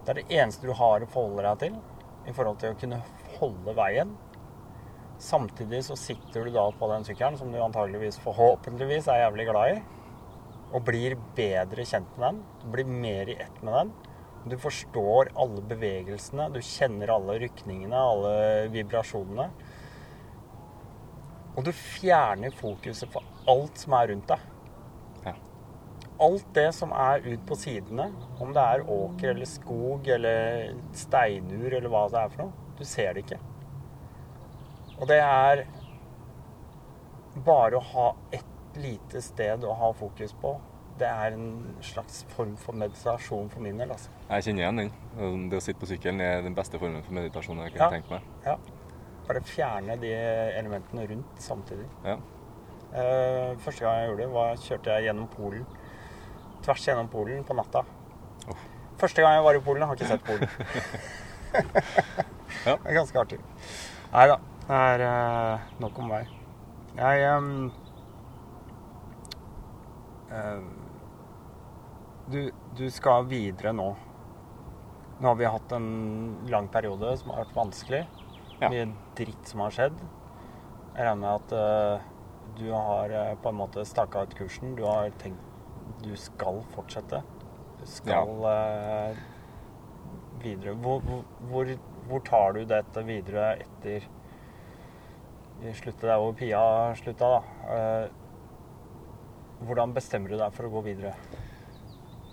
[0.05, 1.79] Det er det eneste du har å forholde deg til
[2.27, 3.01] i forhold til å kunne
[3.39, 4.15] holde veien.
[5.25, 9.71] Samtidig så sitter du da på den sykkelen som du antageligvis forhåpentligvis er jævlig glad
[9.73, 9.79] i,
[10.75, 12.41] og blir bedre kjent med den.
[12.61, 13.93] Du blir mer i ett med den.
[14.53, 18.35] Du forstår alle bevegelsene, du kjenner alle rykningene, alle
[18.75, 19.47] vibrasjonene.
[21.55, 24.45] Og du fjerner fokuset på alt som er rundt deg.
[25.25, 25.35] Ja.
[26.29, 28.11] Alt det som er ut på sidene,
[28.43, 32.85] om det er åker eller skog eller steinur eller hva det er for noe, du
[32.85, 33.41] ser det ikke.
[35.01, 35.65] Og det er
[37.45, 40.55] bare å ha ett lite sted å ha fokus på.
[40.99, 44.11] Det er en slags form for meditasjon for min del, altså.
[44.29, 45.49] Jeg kjenner igjen den.
[45.51, 47.89] Det å sitte på sykkelen er den beste formen for meditasjon jeg Ja.
[47.91, 48.23] tenke meg.
[48.47, 48.57] Ja.
[49.27, 50.13] Bare fjerne de
[50.59, 51.87] elementene rundt samtidig.
[52.05, 52.17] Ja.
[52.95, 55.67] Uh, første gang jeg gjorde det, var kjørte jeg gjennom Polen.
[56.63, 57.83] Tvers gjennom Polen på natta.
[58.49, 58.55] Oh.
[58.99, 60.49] Første gang jeg var i Polen, har ikke sett Polen.
[62.65, 62.77] Ja.
[62.83, 63.39] Det er ganske artig.
[64.13, 64.39] Nei da.
[64.65, 66.31] Det er uh, nok om meg.
[66.95, 67.49] Jeg um,
[70.33, 70.69] ehm,
[72.33, 72.41] du,
[72.79, 73.91] du skal videre nå.
[75.21, 75.89] Nå har vi hatt en
[76.51, 78.03] lang periode som har vært vanskelig.
[78.61, 78.71] Ja.
[78.71, 78.87] Mye
[79.19, 79.99] dritt som har skjedd.
[80.95, 82.13] Jeg regner med at uh,
[82.57, 84.79] du har uh, på en måte staka ut kursen.
[84.79, 85.51] Du har tenkt
[86.05, 87.23] du skal fortsette.
[87.81, 89.17] Du skal eh,
[90.43, 90.75] videre.
[90.75, 91.73] Hvor, hvor, hvor,
[92.09, 94.07] hvor tar du dette videre etter
[95.65, 96.61] Vi slutter der hvor Pia
[96.99, 97.41] slutta, da.
[97.73, 98.07] Eh,
[99.65, 101.15] hvordan bestemmer du deg for å gå videre?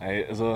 [0.02, 0.50] Jeg, altså,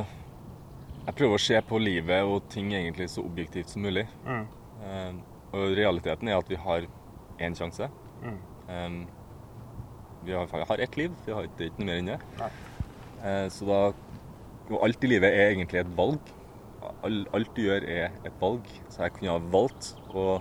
[1.05, 4.03] jeg prøver å se på livet og ting egentlig så objektivt som mulig.
[4.25, 4.47] Mm.
[4.83, 5.13] Eh,
[5.55, 6.87] og realiteten er at vi har
[7.45, 7.87] én sjanse.
[8.25, 8.39] Mm.
[8.67, 8.97] Um,
[10.25, 12.49] vi har, vi har ett liv, vi har ikke, ikke noe mer enn det.
[13.21, 13.79] Eh, så da
[14.65, 16.31] Og alt i livet er egentlig et valg.
[17.05, 18.65] All, alt du gjør, er et valg.
[18.89, 20.39] Så jeg kunne ha valgt å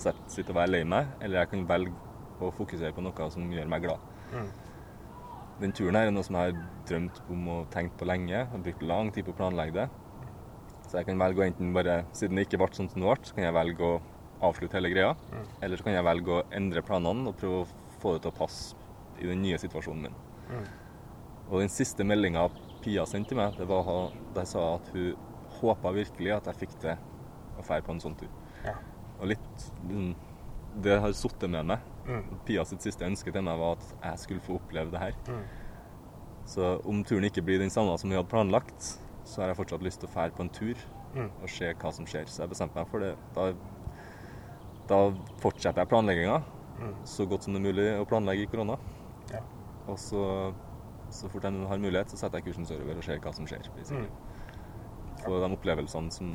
[0.00, 1.94] sitte og være lei meg, eller jeg kan velge
[2.42, 4.06] å fokusere på noe som gjør meg glad.
[4.34, 4.48] Mm.
[5.60, 8.32] Den turen her er noe som jeg har drømt om og tenkt på lenge.
[8.32, 9.86] Jeg har brukt lang tid på å planlegge det.
[10.88, 13.28] Så jeg kan velge å enten bare, siden det ikke ble sånn som det ble,
[13.28, 14.00] så kan jeg velge å
[14.48, 15.12] avslutte hele greia.
[15.30, 15.44] Mm.
[15.62, 17.68] Eller så kan jeg velge å endre planene og prøve å
[18.02, 18.82] få det til å passe
[19.22, 20.18] i den nye situasjonen min.
[20.50, 20.66] Mm.
[21.50, 22.48] Og den siste meldinga
[22.84, 23.86] Pia sendte til meg, det var
[24.34, 25.14] da jeg sa at hun
[25.56, 28.28] håpa virkelig at jeg fikk til å dra på en sånn tur.
[29.24, 30.10] Og litt mm,
[30.84, 31.90] Det har sittet med meg.
[32.04, 32.24] Mm.
[32.44, 35.14] Pia sitt siste ønske til meg var at jeg skulle få oppleve det her.
[35.30, 35.44] Mm.
[36.50, 38.90] Så om turen ikke blir den samme som vi hadde planlagt,
[39.24, 40.74] så har jeg fortsatt lyst til å fære på en tur
[41.14, 41.28] Mm.
[41.42, 42.26] og se hva som skjer.
[42.26, 43.12] Så jeg bestemte meg for det.
[43.36, 43.52] Da,
[44.90, 44.96] da
[45.38, 46.40] fortsetter jeg planlegginga
[46.80, 46.94] Mm.
[47.06, 48.74] så godt som det er mulig å planlegge i korona.
[49.30, 49.38] Ja.
[49.86, 50.52] Og så,
[51.14, 53.62] så fort jeg har mulighet, så setter jeg kursen sørover og ser hva som skjer.
[53.86, 54.08] For Mm.
[55.24, 56.32] Få de opplevelsene som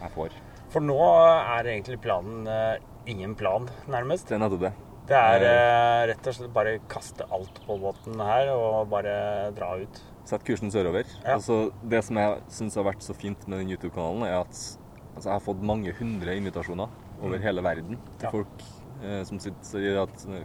[0.00, 0.30] jeg får.
[0.74, 4.32] For nå er egentlig planen eh, ingen plan, nærmest.
[4.34, 4.72] Er nettopp det.
[5.06, 9.14] Det er eh, rett og slett bare kaste alt på båten her og bare
[9.54, 10.00] dra ut.
[10.26, 11.04] Sett kursen sørover.
[11.22, 11.34] Ja.
[11.36, 15.26] Altså, det som jeg syns har vært så fint med den YouTube-kanalen, er at altså,
[15.28, 16.88] jeg har fått mange hundre invitasjoner
[17.20, 17.42] over Mm.
[17.44, 18.30] hele verden til Ja.
[18.32, 18.64] folk
[19.04, 20.44] eh, som sier at eh,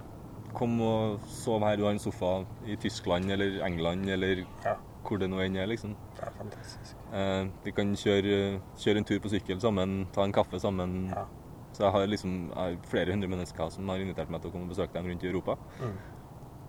[0.53, 4.75] Kom og sov her, du har en sofa i Tyskland eller England eller Ja.
[5.05, 5.95] hvor det nå enn er, liksom.
[6.17, 6.95] Det er fantastisk.
[7.09, 11.09] Eh, vi kan kjøre, kjøre en tur på sykkel sammen, ta en kaffe sammen.
[11.09, 11.25] Ja.
[11.73, 14.53] Så jeg har liksom jeg har flere hundre mennesker som har invitert meg til å
[14.53, 15.55] komme og besøke dem rundt i Europa.
[15.79, 15.95] Mm.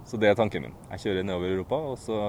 [0.09, 0.77] Så det er tanken min.
[0.93, 2.21] Jeg kjører nedover Europa, og så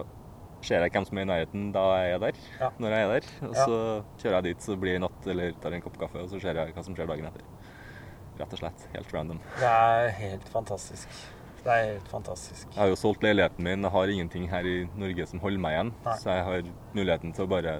[0.62, 2.40] ser jeg hvem som er i nærheten da jeg er der.
[2.60, 2.72] Ja.
[2.78, 3.30] Når jeg er der.
[3.48, 3.78] Og så
[4.22, 6.60] kjører jeg dit, så blir det natt eller tar en kopp kaffe, og så ser
[6.60, 7.46] jeg hva som skjer dagen etter.
[8.42, 8.88] Rett og slett.
[8.96, 9.40] Helt random.
[9.60, 11.24] Det er helt fantastisk.
[11.62, 12.68] Det er helt fantastisk.
[12.72, 13.86] Jeg har jo solgt leiligheten min.
[13.86, 15.92] Jeg har ingenting her i Norge som holder meg igjen.
[16.06, 16.16] Nei.
[16.24, 17.76] Så jeg har muligheten til å bare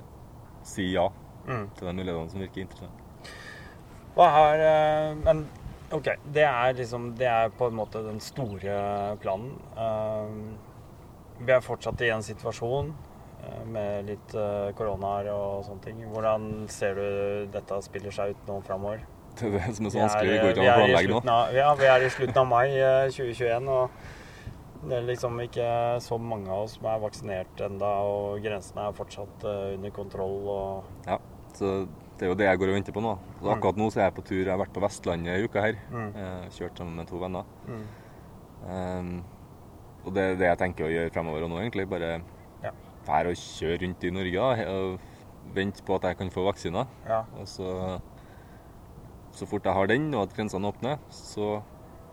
[0.64, 1.10] si ja
[1.42, 1.70] Mm.
[1.74, 2.92] til den mulighetene som virker interessant.
[4.14, 5.40] Hva er eh, Men
[5.92, 9.56] OK, det er liksom Det er på en måte den store planen.
[9.76, 12.94] Eh, vi er fortsatt i en situasjon
[13.42, 14.36] eh, med litt
[14.78, 16.04] koronaer og sånne ting.
[16.14, 19.02] Hvordan ser du dette spiller seg ut nå framover?
[19.40, 20.32] Det er det som er så Vi vanskelig.
[20.32, 21.38] Det går ikke an å planlegge nå.
[21.56, 23.90] Ja, vi er i slutten av mai eh, 2021, og
[24.88, 25.66] det er liksom ikke
[26.02, 30.40] så mange av oss som er vaksinert enda, og grensene er fortsatt eh, under kontroll.
[30.48, 31.18] og Ja,
[31.54, 33.18] så det er jo det jeg går og venter på nå.
[33.40, 33.54] Så Mm.
[33.58, 34.44] akkurat nå så er jeg på tur.
[34.46, 35.76] Jeg har vært på Vestlandet i uka her.
[35.92, 36.16] Mm.
[36.16, 37.44] Eh, Kjørt sammen med to venner.
[37.68, 37.84] mm.
[38.62, 39.24] Um,
[40.06, 41.88] og det er det jeg tenker å gjøre fremover og nå, egentlig.
[41.90, 42.22] Bare
[42.64, 42.72] Ja.
[43.06, 45.00] fære og kjøre rundt i Norge og
[45.56, 46.86] vente på at jeg kan få vaksiner.
[47.08, 47.24] Ja.
[47.40, 48.00] Og så,
[49.32, 51.64] så fort jeg har den, og at grensene åpner, så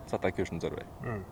[0.07, 0.87] setter jeg kursen sørover.
[1.05, 1.25] Mm.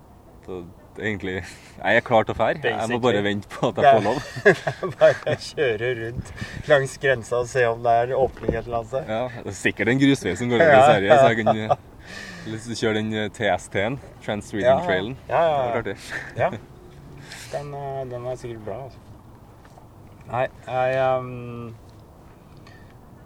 [0.44, 0.64] Så
[0.98, 2.60] egentlig Jeg er klar til å fære.
[2.64, 4.20] Jeg må bare vente på at jeg får lov.
[5.00, 6.30] Bare kjøre rundt
[6.70, 9.10] langs grensa og se om det er åpning et eller annet sted.
[9.12, 12.94] Ja, det er sikkert en grusvei som går over i Sverige, så jeg kan kjøre
[13.00, 15.18] den eh, TST-en, Trans-Sweden Trailen.
[15.28, 15.96] Ja, ja, ja.
[16.44, 16.50] ja.
[17.52, 19.02] Den, eh, den er sikkert bra, altså.
[20.26, 21.74] Nei, jeg um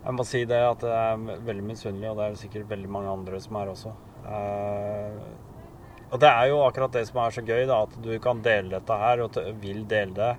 [0.00, 2.88] Jeg må si det at jeg er veldig misunnelig, og det er det sikkert veldig
[2.88, 3.92] mange andre som er også.
[4.24, 5.16] Eh,
[6.10, 8.74] og det er jo akkurat det som er så gøy, da, at du kan dele
[8.74, 10.34] dette her, og vil dele det.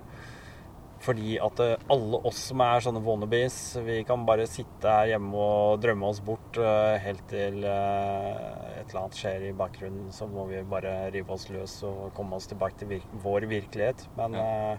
[1.02, 5.34] Fordi at eh, alle oss som er sånne wannabes, vi kan bare sitte her hjemme
[5.34, 8.28] og drømme oss bort eh, helt til eh,
[8.76, 10.12] et eller annet skjer i bakgrunnen.
[10.14, 14.06] Så må vi bare rive oss løs og komme oss tilbake til vir vår virkelighet.
[14.20, 14.76] Men, ja.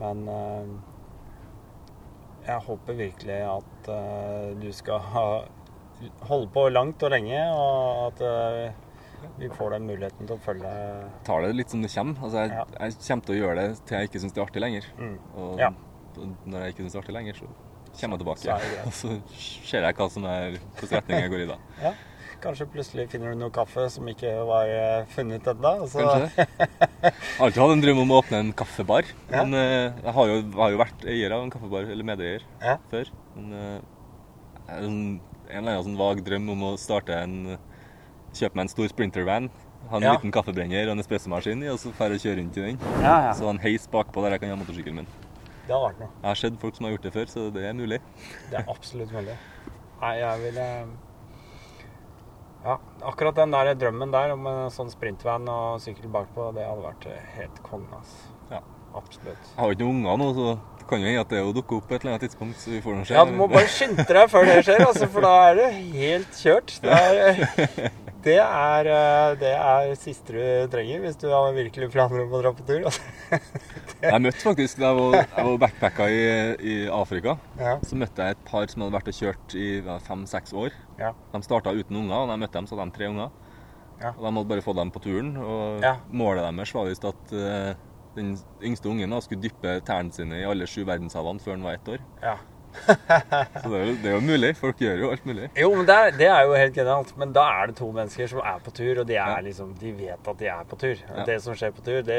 [0.00, 0.26] men
[2.48, 3.88] jeg håper virkelig at
[4.58, 5.04] du skal
[6.26, 8.22] holde på langt og lenge, og at
[9.38, 10.72] vi får den muligheten til å følge
[11.24, 12.14] tar det litt som det kommer.
[12.22, 12.64] Altså, jeg, Ja.
[12.80, 14.84] jeg kommer til å gjøre det til jeg ikke syns det er artig lenger.
[14.98, 15.18] mm.
[15.36, 15.70] Og Ja.
[16.46, 17.46] når jeg ikke syns det er artig lenger, så
[18.00, 18.42] kommer jeg tilbake.
[18.44, 18.86] Det.
[18.88, 19.22] Og så
[19.64, 21.56] ser jeg hva som er hvilken retning jeg går i da.
[21.82, 21.92] Ja,
[22.40, 25.72] kanskje plutselig finner du noe kaffe som ikke var eh, funnet ennå.
[25.88, 26.46] så- Kanskje.
[26.58, 29.04] Jeg har alltid hatt en drøm om å åpne en kaffebar.
[29.30, 29.44] Ja.
[29.44, 32.42] Men eh, jeg har jo, har jo vært eier av en kaffebar, eller medeier,
[32.90, 33.10] før.
[33.36, 33.80] Men eh,
[34.68, 37.56] en eller annen sånn vag drøm om å starte en
[38.34, 39.48] Kjøpe meg en stor sprintervan.
[39.88, 40.12] Ha en Ja.
[40.16, 42.78] liten kaffebrenner og en espressomaskin i, og så får jeg kjøre rundt i den.
[43.00, 43.32] Ja, ja.
[43.32, 45.06] Så ha en heis bakpå der jeg kan ha motorsykkelen min.
[45.66, 46.08] Det har vært noe.
[46.22, 48.00] Jeg har sett folk som har gjort det før, så det er mulig.
[48.50, 49.36] Det er absolutt mulig.
[50.00, 50.86] Nei, jeg ville
[52.64, 52.76] Ja,
[53.06, 57.06] akkurat den der drømmen der om en sånn sprintvan og sykkel bakpå, det hadde vært
[57.36, 58.32] helt konge, altså.
[58.50, 58.60] Ja.
[58.96, 59.36] Absolutt.
[59.54, 60.46] Jeg har ikke noen unger nå, så
[60.80, 62.80] det kan jo hende at det å dukke opp et eller annet tidspunkt, så vi
[62.80, 63.16] får noe skjer.
[63.20, 66.32] Ja, du må bare skynde deg før det skjer, altså, for da er det helt
[66.40, 66.74] kjørt.
[66.82, 67.92] Det er,
[68.24, 72.40] det er, eh, det er siste du trenger hvis du har virkelig planer om å
[72.42, 72.84] dra på tur.
[72.88, 73.02] Altså.
[74.02, 76.18] Jeg møtte faktisk, da jeg var, jeg var backpacka i,
[76.62, 77.72] i Afrika, Ja.
[77.82, 79.66] så møtte jeg et par som hadde vært og kjørt i
[80.06, 80.76] fem-seks år.
[81.00, 81.10] Ja.
[81.32, 83.32] De starta uten unger, og da jeg møtte dem, så hadde de tre unger.
[83.98, 84.12] Ja.
[84.12, 85.32] Og De hadde bare fått dem på turen.
[85.42, 85.82] og.
[86.14, 87.72] Målet deres var visst at uh,
[88.14, 91.80] den yngste ungen da, skulle dyppe tærne sine i alle sju verdenshavene før han var
[91.80, 92.06] ett år.
[92.88, 93.42] Ja.
[93.62, 94.50] Så det er, jo, det er jo mulig.
[94.58, 95.48] Folk gjør jo alt mulig.
[95.58, 97.12] Jo, men det er, det er jo helt genialt.
[97.20, 99.40] Men da er det to mennesker som er på tur, og de, er Ja.
[99.48, 100.96] liksom, de vet at de er på tur.
[101.08, 101.24] Ja.
[101.28, 102.18] Det som skjer på tur, det,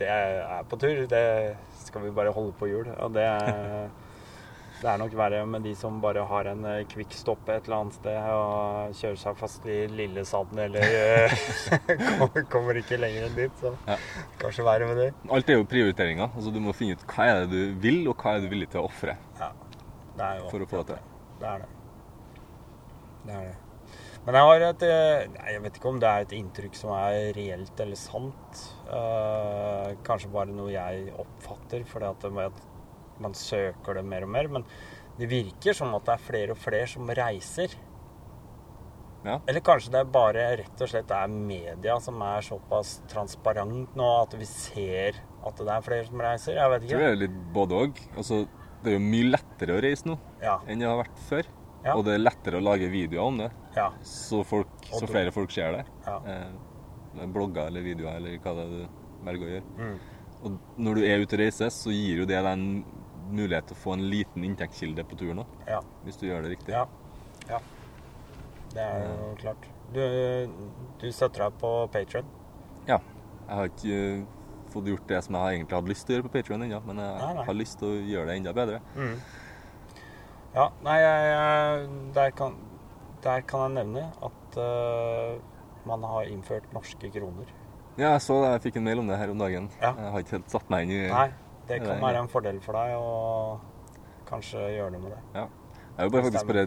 [0.00, 1.06] det er på tur.
[1.10, 1.24] Det
[1.86, 2.88] skal vi bare holde på hjul.
[2.98, 3.26] Og det,
[4.80, 7.96] det er nok verre med de som bare har en eh, kvikkstopp et eller annet
[7.98, 11.34] sted og kjører seg fast i Lillesand eller eh,
[12.18, 13.58] kommer, kommer ikke lenger enn dit.
[13.60, 13.98] Så Ja.
[14.40, 15.10] kanskje verre med det.
[15.28, 16.30] Alt er jo prioriteringer.
[16.34, 18.70] Altså, du må finne ut hva er det du vil, og hva er du villig
[18.72, 19.66] til å ofre er jo
[20.52, 21.18] for å få det til.
[21.40, 21.68] Det er det.
[23.26, 23.58] Det er det.
[24.26, 27.30] Men jeg har et eh, Jeg vet ikke om det er et inntrykk som er
[27.36, 28.64] reelt eller sant.
[28.92, 32.60] Eh, kanskje bare noe jeg oppfatter, fordi at
[33.20, 34.50] man søker det mer og mer.
[34.58, 34.66] Men
[35.18, 37.72] det virker som at det er flere og flere som reiser.
[39.24, 39.38] Ja.
[39.48, 44.06] Eller kanskje det er bare rett og slett er media som er såpass transparent nå
[44.22, 46.56] at vi ser at det er flere som reiser.
[46.56, 47.10] Jeg vet Jeg tror ikke.
[47.10, 48.00] det er litt både òg.
[48.16, 48.38] Altså,
[48.82, 50.58] det er jo mye lettere å reise nå Ja.
[50.66, 51.48] enn det har vært før.
[51.84, 51.94] Ja.
[51.96, 55.52] Og det er lettere å lage videoer om det, ja, så, folk, så flere folk
[55.54, 55.84] ser det.
[56.06, 56.18] ja.
[56.28, 59.70] Eh, blogger eller videoer eller hva det er du velger å gjøre.
[59.78, 59.96] Mm.
[60.40, 62.84] Og når du er ute og reiser, så gir jo det deg en
[63.30, 65.80] mulighet til å få en liten inntektskilde på turen òg, ja.
[66.04, 66.74] hvis du gjør det riktig.
[66.76, 66.84] Ja.
[67.48, 67.60] ja.
[68.74, 69.66] Det er jo klart.
[69.94, 70.02] Du,
[71.00, 72.28] du setter deg på Patron.
[72.86, 73.00] Jeg
[73.50, 74.20] har ikke eh,
[74.74, 77.02] fått gjort det som jeg egentlig hadde lyst til å gjøre på Patreon ennå, men
[77.02, 77.46] jeg Nei, nei.
[77.46, 78.80] har lyst til å gjøre det enda bedre.
[80.54, 82.56] Ja, nei, jeg, der, kan,
[83.22, 85.38] der kan jeg nevne at uh,
[85.86, 87.52] man har innført norske kroner.
[87.98, 88.50] Ja, jeg så det.
[88.56, 89.70] Jeg fikk en mail om det her om dagen.
[89.80, 89.92] Ja.
[89.98, 91.28] Jeg har ikke helt satt meg inn i Nei,
[91.68, 93.10] det kan det være en fordel for deg å
[94.30, 95.20] kanskje gjøre noe med det.
[95.34, 95.46] Ja.
[95.90, 96.66] Jeg er jo bare faktisk bare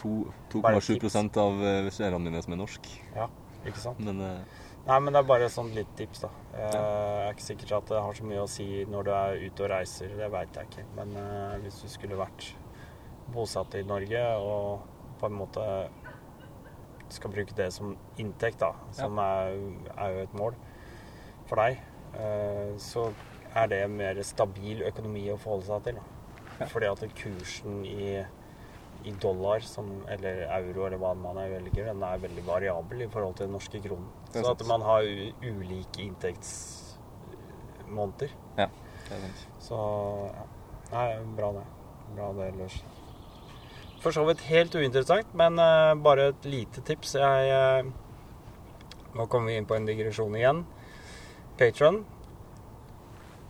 [0.00, 1.16] 2,7 tips.
[1.42, 2.88] av eh, seerne mine som er norsk.
[3.14, 3.28] Ja,
[3.66, 4.00] ikke sant?
[4.02, 6.28] Men eh, Nei, men det er bare et sånt lite tips, da.
[6.58, 9.62] Jeg er ikke sikkert at det har så mye å si når du er ute
[9.62, 10.86] og reiser, det veit jeg ikke.
[10.96, 12.48] Men uh, hvis du skulle vært
[13.32, 14.82] bosatt i Norge og
[15.20, 15.66] på en måte
[17.12, 19.54] skal bruke det som inntekt, da, som er,
[19.94, 20.58] er jo et mål
[21.46, 21.78] for deg,
[22.16, 23.06] uh, så
[23.54, 26.02] er det mer stabil økonomi å forholde seg til.
[26.02, 26.66] Da.
[26.72, 28.16] Fordi at kursen i,
[29.04, 33.34] i dollar, som, eller euro, eller hva man velger, den er veldig variabel i forhold
[33.38, 34.08] til den norske kronen.
[34.32, 35.02] Så at man har
[35.42, 38.30] ulike inntektsmåneder.
[38.58, 38.68] ja.
[39.02, 39.40] Det er sant.
[39.60, 39.76] Så
[40.32, 40.44] ja.
[40.92, 41.66] Nei, bra det.
[42.16, 42.76] Bra det ellers.
[44.02, 47.10] For så vidt helt uinteressant, men uh, bare et lite tips.
[47.20, 47.82] Jeg uh,
[49.12, 50.60] Nå kommer vi inn på en digresjon igjen.
[51.60, 51.96] Patron.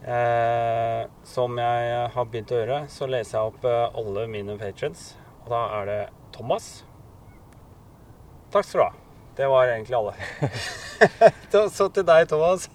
[0.02, 5.21] Eh, som jeg har begynt å gjøre, så leser jeg opp alle mine patrons.
[5.44, 6.00] Og da er det
[6.34, 6.72] Thomas.
[8.52, 8.92] Takk skal du ha.
[9.36, 10.12] Det var egentlig alle.
[11.76, 12.68] Så til deg, Thomas.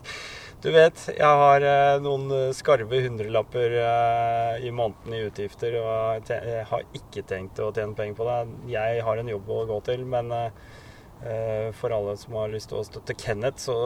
[0.58, 6.64] Du vet, jeg har eh, noen skarve hundrelapper eh, i måneden i utgifter, og jeg
[6.66, 8.40] har ikke tenkt å tjene penger på det.
[8.74, 12.82] Jeg har en jobb å gå til, men eh, for alle som har lyst til
[12.82, 13.78] å støtte Kenneth, så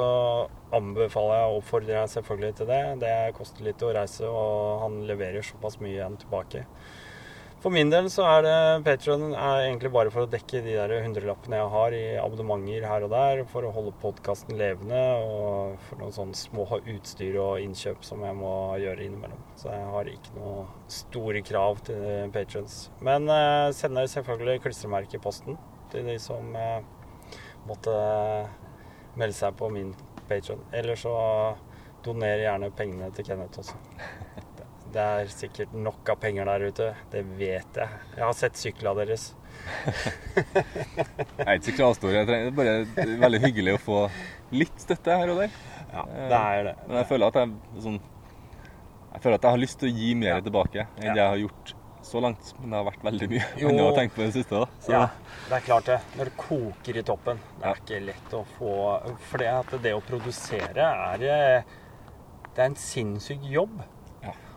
[0.71, 2.81] anbefaler jeg og oppfordrer jeg selvfølgelig til det.
[3.03, 6.63] Det koster litt å reise, og han leverer såpass mye igjen tilbake.
[7.61, 8.53] For min del så er det
[8.87, 13.11] Patron egentlig bare for å dekke de der hundrelappene jeg har i abonnementer her og
[13.13, 18.25] der, for å holde podkasten levende, og for noen sånne små utstyr og innkjøp som
[18.25, 19.45] jeg må gjøre innimellom.
[19.61, 22.81] Så jeg har ikke noe store krav til patrons.
[23.05, 25.61] Men eh, sender selvfølgelig klistremerke i posten
[25.93, 26.79] til de som eh,
[27.69, 27.93] måtte
[29.21, 29.93] melde seg på min
[30.25, 30.65] patron.
[30.73, 31.13] Eller så
[32.01, 33.77] doner gjerne pengene til Kenneth også.
[34.91, 36.87] Det er sikkert nok av penger der ute.
[37.13, 37.99] Det vet jeg.
[38.17, 39.29] Jeg har sett syklene deres.
[40.41, 42.15] Jeg er ikke så kravstor.
[42.27, 42.73] Det er bare
[43.21, 43.99] veldig hyggelig å få
[44.55, 45.53] litt støtte her og der.
[45.91, 46.73] Ja, det er det.
[46.87, 48.01] Men jeg føler at jeg sånn
[49.11, 51.13] Jeg føler at jeg har lyst til å gi mer tilbake enn Ja.
[51.15, 51.73] jeg har gjort
[52.07, 52.53] så langt.
[52.59, 53.69] Men det har vært veldig mye Jo.
[53.85, 54.55] å tenke på i det siste.
[54.59, 54.65] da.
[54.81, 55.01] Så Ja,
[55.49, 55.99] det er klart det.
[56.17, 57.73] Når det koker i toppen, det er Ja.
[57.75, 61.63] ikke lett å få For det, at det å produsere er eh,
[62.55, 63.81] Det er en sinnssyk jobb.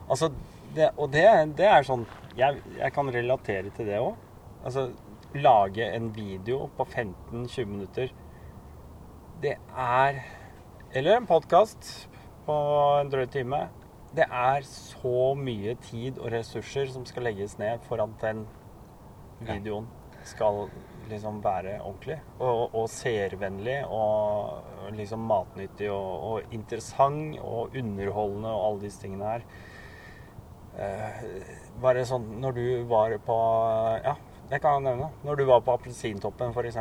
[0.09, 0.30] Altså,
[0.74, 1.24] det, og det,
[1.59, 2.05] det er sånn
[2.36, 4.16] Jeg, jeg kan relatere til det òg.
[4.66, 4.88] Altså,
[5.34, 8.12] lage en video på 15-20 minutter
[9.42, 10.20] Det er
[10.92, 12.09] Eller en podkast
[12.44, 12.55] på
[13.00, 13.59] en drøy time.
[14.14, 18.42] Det er så mye tid og ressurser som skal legges ned for at den
[19.40, 19.86] videoen
[20.28, 20.68] skal
[21.09, 22.18] liksom være ordentlig.
[22.38, 29.32] Og, og seervennlig og liksom matnyttig og, og interessant og underholdende og alle disse tingene
[29.32, 29.48] her.
[30.79, 31.18] Eh,
[31.83, 33.35] bare sånn når du var på
[34.05, 34.16] Ja,
[34.51, 35.11] det kan jeg nevne.
[35.25, 36.77] Når du var på Appelsintoppen, f.eks.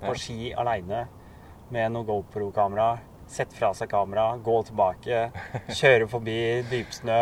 [0.00, 0.14] På Ja.
[0.14, 1.06] ski aleine
[1.70, 2.98] med noe GoPro-kamera.
[3.26, 5.30] Sette fra seg kamera, gå tilbake,
[5.80, 7.16] kjøre forbi dypsnø,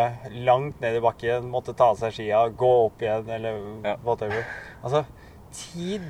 [0.45, 3.97] langt ned i bakken, måtte ta av seg skia, gå opp igjen, eller Ja.
[4.03, 4.45] whatever.
[4.83, 5.05] Altså,
[5.53, 6.03] tid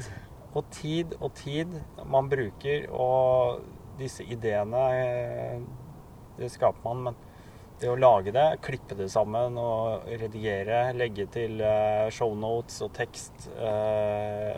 [0.55, 3.61] og tid og tid man bruker, og
[3.99, 5.61] disse ideene eh,
[6.39, 7.15] Det skaper man, men
[7.83, 13.49] det å lage det, klippe det sammen og redigere, legge til eh, shownotes og tekst
[13.59, 14.57] eh,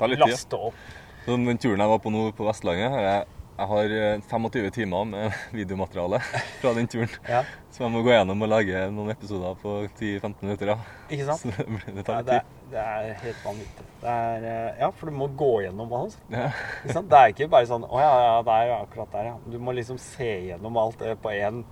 [0.00, 0.18] tid.
[0.24, 0.84] Laste opp.
[1.26, 3.22] Så den turen jeg var på nå på Vestlandet, har jeg,
[3.56, 6.20] jeg har eh, 25 timer med videomateriale
[6.62, 7.12] fra den turen.
[7.32, 7.40] Ja,
[7.76, 10.70] Så jeg må gå gjennom og lage noen episoder på 10-15 minutter.
[10.72, 10.76] Ja.
[11.12, 11.42] ikke sant?
[11.42, 12.70] Så det, Ja, tar litt det, er, tid.
[12.72, 13.88] det er helt vanvittig.
[14.04, 16.16] Det er, eh, ja, for du må gå gjennom alt.
[16.32, 16.46] Ja.
[16.84, 17.10] Ikke sant?
[17.12, 19.36] Det er ikke bare sånn Å ja, ja, det er akkurat der, ja.
[19.50, 21.64] Du må liksom se gjennom alt det på én,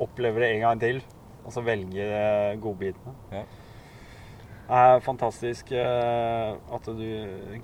[0.00, 1.02] oppleve det en gang til,
[1.42, 2.06] og så velge
[2.62, 3.14] godbitene.
[3.32, 3.44] Ja.
[4.72, 7.02] Det er fantastisk eh, at du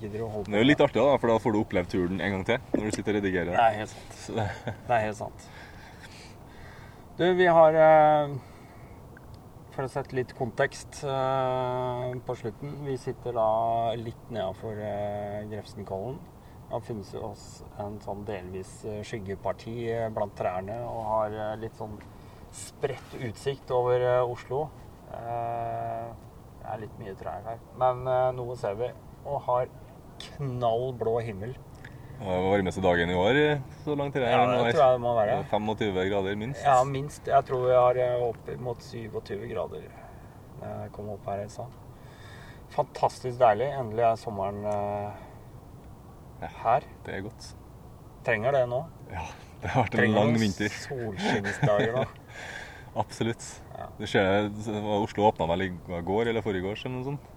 [0.01, 1.89] gidder å holde på Det er jo litt artig, da, for da får du oppleve
[1.89, 3.55] turen en gang til når du sitter og redigerer.
[3.55, 4.19] Det er helt sant.
[4.35, 4.45] Det,
[4.89, 5.47] Det er helt sant.
[7.19, 8.35] Du, vi har eh,
[9.73, 13.49] For å sette litt kontekst eh, på slutten Vi sitter da
[13.97, 14.77] litt nedafor
[15.49, 16.19] Grefsenkollen.
[16.67, 17.47] Vi har funnet oss
[17.81, 19.79] en sånn delvis skyggeparti
[20.13, 21.95] blant trærne og har litt sånn
[22.55, 24.65] spredt utsikt over eh, Oslo.
[25.13, 26.09] Eh,
[26.59, 28.89] det er litt mye trær her, men eh, noe ser vi.
[29.29, 29.69] Og har
[30.37, 31.55] knall blå himmel.
[32.19, 33.37] Det var varmeste dagen i år
[33.85, 34.31] så langt til det.
[34.33, 35.37] Ja, det tror jeg det må være.
[35.53, 36.65] 25 grader minst.
[36.65, 37.29] Ja, minst.
[37.31, 39.85] Jeg tror vi har opp mot 27 grader
[40.59, 41.77] når jeg kom opp her i stad.
[42.75, 43.69] Fantastisk deilig.
[43.79, 44.59] Endelig er sommeren
[46.59, 46.89] her.
[47.07, 47.53] Det er godt.
[48.27, 48.81] Trenger det nå.
[49.13, 49.23] Ja,
[49.61, 50.75] det har vært en Trenger lang noen vinter.
[50.83, 52.03] solskinnsdager nå.
[52.99, 53.43] Absolutt.
[53.77, 53.87] Ja.
[53.99, 54.49] Det, skjer,
[54.99, 55.69] Oslo åpna vel i
[56.05, 57.27] går eller forrige år, eller noe sånt.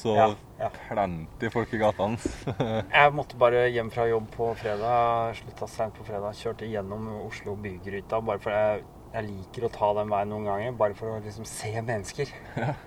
[0.00, 0.70] Så Ja, ja.
[0.88, 2.16] plenty folk i gatene.
[2.94, 5.34] Jeg måtte bare hjem fra jobb på fredag.
[5.36, 6.32] Slutta seint på fredag.
[6.38, 10.72] Kjørte gjennom Oslo bygryta bare for jeg, jeg liker å ta den veien noen ganger.
[10.80, 12.32] Bare for å liksom se mennesker.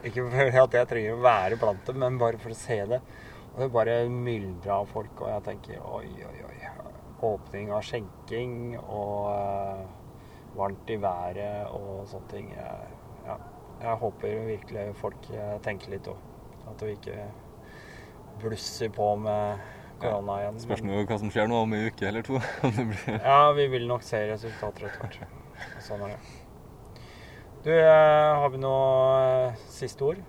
[0.09, 3.01] Ikke fordi at jeg trenger å være blant dem, men bare for å se det.
[3.53, 6.57] Og det bare myldra av folk, og jeg tenker oi, oi, oi.
[7.28, 9.86] Åpning av skjenking og
[10.58, 12.51] varmt i været og sånne ting.
[12.55, 12.91] Jeg,
[13.28, 13.38] ja.
[13.84, 16.24] jeg håper virkelig folk eh, tenker litt òg.
[16.68, 17.28] At vi ikke
[18.41, 19.68] blusser på med
[20.01, 20.62] korona igjen.
[20.62, 22.41] Spørs nå hva som skjer nå om en uke eller to.
[23.30, 25.38] Ja, vi vil nok se resultater etter hvert.
[25.86, 26.20] Sånn er det.
[27.66, 30.26] Du, eh, har vi noe eh, siste ord?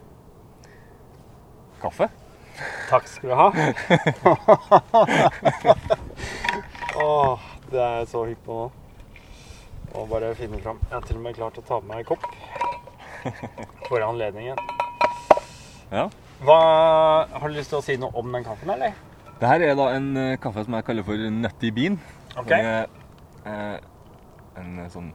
[1.80, 2.08] kaffe.
[2.88, 3.52] Takk skal du ha.
[6.98, 8.66] Åh, det er jeg så hypp på nå.
[9.94, 10.78] Må bare finne fram.
[10.88, 12.24] Jeg har til og med klart å ta med meg en kopp
[13.88, 14.58] for anledningen.
[15.88, 16.02] Ja.
[16.44, 16.56] Hva,
[17.32, 18.92] har du lyst til å si noe om den kaffen, eller?
[19.40, 21.96] Det her er da en eh, kaffe som jeg kaller for Nutty Bean.
[22.36, 22.50] Ok.
[22.50, 22.90] Den er
[23.48, 23.78] eh,
[24.60, 25.08] en eh, sånn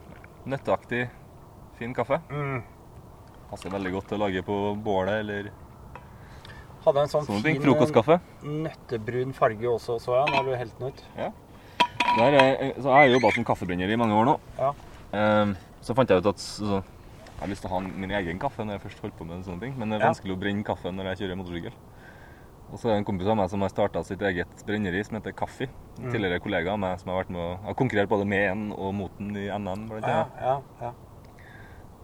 [0.50, 1.04] nøtteaktig,
[1.78, 2.18] fin kaffe.
[2.34, 2.64] Mm.
[3.52, 5.52] Passer veldig godt til å lage på bålet eller
[6.84, 8.18] Hadde en sånn sånn fin Frokostkaffe.
[8.44, 11.04] nøttebrun farge også, så jeg, når du helte den ut.
[11.14, 11.30] Det
[12.16, 14.36] her er, så jeg har jobba som kaffebrenner i mange år nå.
[14.60, 14.74] Ja.
[15.14, 18.40] Um, så fant jeg ut at så, jeg har lyst til å ha min egen
[18.40, 19.74] kaffe når jeg først holder på med sånne ting.
[19.78, 20.12] Men det er Ja.
[20.12, 21.74] vanskelig å brenne kaffe når jeg kjører motorsykkel.
[22.74, 25.18] Og så er det en kompis av meg som har starta sitt eget brenneri som
[25.20, 25.68] heter Kaffi.
[26.00, 26.12] En Mm.
[26.12, 29.12] tidligere kollega av meg som har vært med har konkurrert både med en og mot
[29.20, 29.88] den i NM.
[29.90, 30.32] blant Ja, annet.
[30.42, 30.94] ja, ja.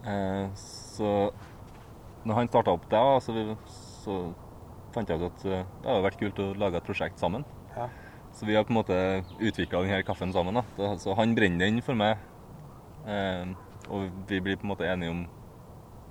[0.04, 1.32] Eh, så
[2.24, 4.34] når han starta opp det, så, så
[4.92, 7.44] fant jeg ut at eh, det hadde vært kult å lage et prosjekt sammen.
[7.76, 7.88] Ja.
[8.32, 8.96] Så vi har på en måte
[9.40, 10.54] utvikla denne kaffen sammen.
[10.54, 10.94] Da.
[10.98, 12.16] Så han brenner den for meg,
[13.06, 13.46] eh,
[13.90, 15.26] og vi blir på en måte enige om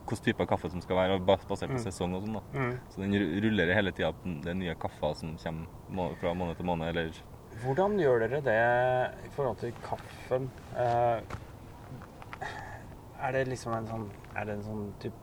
[0.10, 1.84] hvilken type kaffe som skal være, basert på Mm.
[1.84, 2.34] sesong og sånn.
[2.34, 2.42] da.
[2.60, 2.80] Mm.
[2.90, 3.14] Så den
[3.44, 4.12] ruller hele tida.
[4.26, 6.88] Det er nye kaffer som kommer fra måned til måned.
[6.90, 7.12] Eller
[7.64, 10.50] Hvordan gjør dere det i forhold til kaffen?
[10.76, 11.22] Eh,
[13.22, 15.14] er det liksom en sånn Er det en sånn type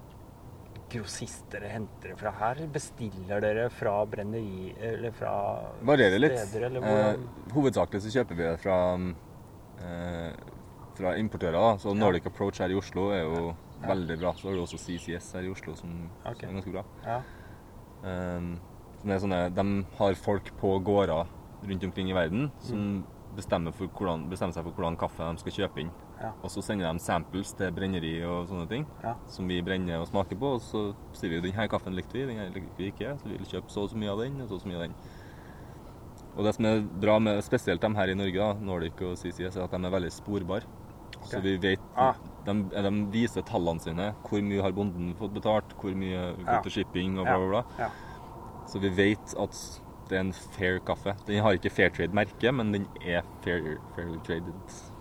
[0.97, 2.67] grossist dere henter det fra her?
[2.73, 5.33] Bestiller dere fra brenneri eller fra
[5.87, 6.39] varierer litt.
[6.39, 7.17] steder, eller Eh,
[7.55, 8.79] hovedsakelig så kjøper vi det fra,
[9.81, 10.33] eh,
[10.97, 11.53] fra importører.
[11.53, 11.77] da.
[11.79, 13.89] Så Nordic Approach her i Oslo er jo Ja.
[13.95, 14.33] veldig bra.
[14.33, 16.47] Så har du også CCS her i Oslo som, okay.
[16.49, 16.85] som er ganske bra.
[17.05, 17.23] Ja.
[18.05, 18.57] Eh,
[19.01, 21.27] som er sånne, de har folk på gårder
[21.67, 23.05] rundt omkring i verden som
[23.37, 25.91] bestemmer, for hvordan, bestemmer seg for hvordan kaffe de skal kjøpe inn.
[26.21, 26.31] Ja.
[26.43, 29.15] Og så sender de samples til brenneri og sånne ting, Ja.
[29.29, 30.55] som vi brenner og smaker på.
[30.55, 33.47] Og så sier vi denne kaffen likte vi, denne likte vi ikke, så vi vil
[33.47, 34.95] kjøpe så og så mye av den og så og så mye av den.
[36.37, 39.57] Og det som er bra med spesielt dem her i Norge, da, Nordic og CCS,
[39.57, 40.65] er at de er veldig sporbare.
[41.27, 42.15] Så vi vet Ah.
[42.45, 44.15] de, de viser tallene sine.
[44.29, 46.61] Hvor mye har bonden fått betalt, hvor mye går Ja.
[46.63, 47.65] til shipping og bla, bla, bla.
[47.79, 47.89] Ja.
[48.67, 51.17] Så vi vet at det er en fair kaffe.
[51.27, 54.53] Den har ikke fair trade-merke, men den er fair, fair traded,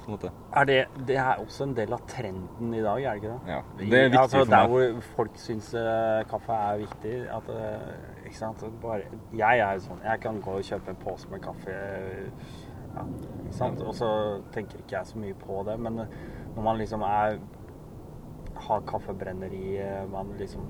[0.06, 0.32] på en måte.
[0.56, 0.78] Er det,
[1.08, 3.52] det er også en del av trenden i dag, er det ikke det?
[3.52, 4.70] Ja, det er viktig altså, for Der meg.
[4.76, 8.64] hvor folk syns eh, kaffe er viktig at, eh, ikke sant?
[8.82, 9.02] Bare,
[9.34, 11.76] jeg er jo sånn Jeg kan gå og kjøpe en pose med kaffe
[12.96, 13.04] ja,
[13.44, 13.82] ikke sant?
[13.84, 14.10] Og så
[14.56, 15.80] tenker ikke jeg så mye på det.
[15.84, 15.98] Men
[16.56, 17.40] når man liksom er
[18.56, 20.64] har kaffebrenneri, eh, man liksom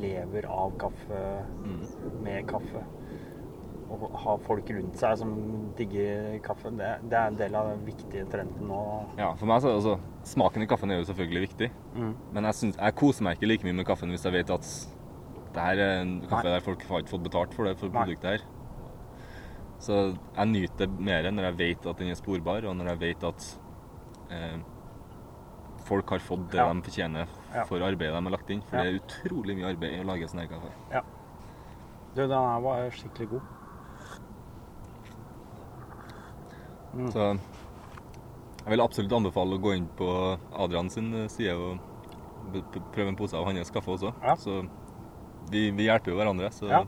[0.00, 1.20] lever av kaffe,
[1.62, 2.22] Mm.
[2.24, 2.82] med kaffe
[3.90, 5.32] og ha folk rundt seg som
[5.76, 8.78] digger kaffe, det, det er en del av den viktige trenden nå.
[9.18, 9.98] Ja, for meg så er det altså
[10.30, 12.14] Smaken i kaffen er jo selvfølgelig viktig, Mm.
[12.32, 14.62] men jeg, synes, jeg koser meg ikke like mye med kaffen hvis jeg vet at
[15.54, 16.52] det her er en kaffe Nei.
[16.54, 18.04] der folk har ikke fått betalt for det for Nei.
[18.04, 18.44] produktet her.
[19.80, 19.96] Så
[20.36, 23.24] jeg nyter det mer når jeg vet at den er sporbar, og når jeg vet
[23.24, 23.46] at
[24.30, 24.58] eh,
[25.88, 26.68] folk har fått det Ja.
[26.72, 27.64] de fortjener Ja.
[27.64, 28.60] for arbeidet de har lagt inn.
[28.62, 28.84] For Ja.
[28.84, 31.02] det er utrolig mye arbeid i å lage sånn her kaffe.
[32.14, 33.42] Du, den her var skikkelig god.
[36.94, 37.10] Mm.
[37.12, 37.26] Så
[38.64, 40.08] jeg vil absolutt anbefale å gå inn på
[40.52, 41.78] Adrian sin eh, side og
[42.92, 44.12] prøve en pose av hans kaffe også.
[44.24, 44.34] Ja.
[44.36, 44.60] Så
[45.50, 46.50] vi, vi hjelper jo hverandre.
[46.52, 46.84] Så Ja.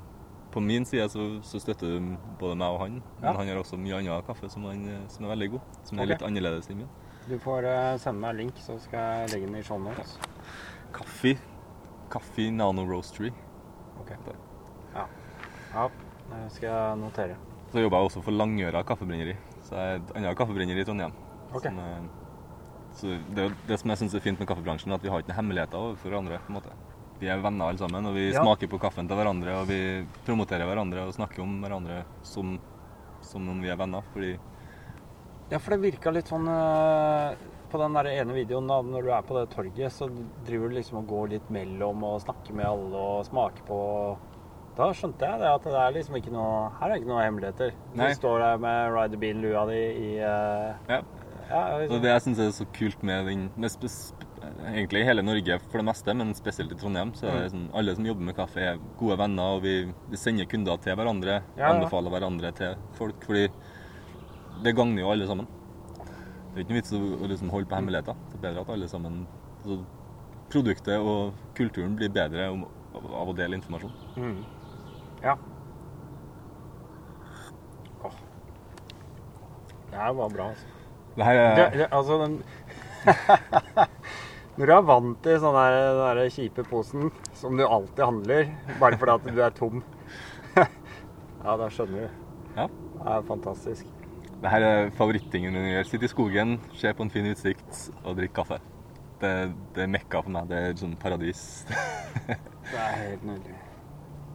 [0.52, 3.02] på min side så, så støtter du både meg og han.
[3.20, 3.32] Men Ja.
[3.38, 5.60] han har også mye annen kaffe som, han, eh, som er veldig god.
[5.84, 6.08] Som er Ok.
[6.08, 6.88] litt annerledes enn min.
[7.28, 10.18] Du får eh, sende meg en link, så skal jeg legge den i show notes.
[10.92, 11.38] Kaffe.
[12.10, 13.30] Kaffe Nano Roastery.
[14.00, 14.08] Ok.
[14.26, 14.36] Der.
[14.94, 15.06] Ja.
[15.74, 15.88] ja,
[16.32, 17.36] det skal jeg notere.
[17.72, 19.36] Så jobber jeg også for Langøra kaffebrenneri.
[19.72, 21.12] Så jeg er et annet kaffebrenner i Trondheim.
[21.56, 21.70] Okay.
[21.72, 22.02] Som, eh,
[22.92, 25.30] så det det som jeg syns er fint med kaffebransjen, er at vi har ikke
[25.32, 26.40] noen hemmeligheter overfor hverandre.
[26.44, 26.74] på en måte.
[27.22, 28.42] Vi er venner alle sammen, og vi Ja.
[28.42, 29.54] smaker på kaffen til hverandre.
[29.62, 32.58] Og vi promoterer hverandre og snakker om hverandre som,
[33.22, 34.02] som om vi er venner.
[34.12, 34.38] Fordi
[35.50, 37.34] Ja, for det virka litt sånn eh,
[37.70, 40.04] På den der ene videoen, da, når du er på det torget, så
[40.44, 44.18] driver du liksom og går litt mellom og snakker med alle og smaker på
[44.76, 47.74] Da skjønte jeg det at det er liksom ikke noe Her er ikke noe hemmeligheter.
[47.92, 48.08] Nei.
[48.08, 51.00] Du står der med Ride the Bean-lua di i eh, ja,
[51.50, 52.02] Ja, Og liksom.
[52.04, 53.90] det jeg syns er så kult med den med
[54.72, 57.68] Egentlig i hele Norge for det meste, men spesielt i Trondheim, så er det sånn
[57.78, 59.74] alle som jobber med kaffe, er gode venner, og vi,
[60.10, 61.36] vi sender kunder til hverandre.
[61.54, 61.70] Ja, ja.
[61.76, 63.22] Anbefaler hverandre til folk.
[63.28, 63.44] Fordi
[64.64, 65.46] det gagner jo alle sammen.
[66.52, 68.18] Det er ikke noe vits å liksom holde på hemmeligheter.
[68.32, 69.22] Det er bedre at alle sammen
[69.60, 69.78] altså,
[70.52, 73.94] Produktet og kulturen blir bedre av å dele informasjon.
[74.20, 74.42] Mm.
[75.22, 75.36] Ja.
[78.02, 78.18] Åh.
[79.90, 80.66] Det her var bra, altså.
[81.16, 82.42] Det her er Det, det, altså den
[84.56, 88.50] Når du er vant til sånn der, den der kjipe posen som du alltid handler,
[88.80, 89.80] bare fordi at du er tom
[90.56, 92.20] Ja, da skjønner du.
[92.56, 92.66] Ja.
[92.68, 93.88] Det er fantastisk.
[94.42, 95.82] Det her er favorittingen min å.
[95.86, 98.58] Sitte i skogen, se på en fin utsikt og drikke kaffe.
[99.22, 99.32] Det,
[99.74, 100.48] det er mekka for meg.
[100.50, 101.42] Det er sånn paradis.
[102.72, 103.56] Det er helt nydelig.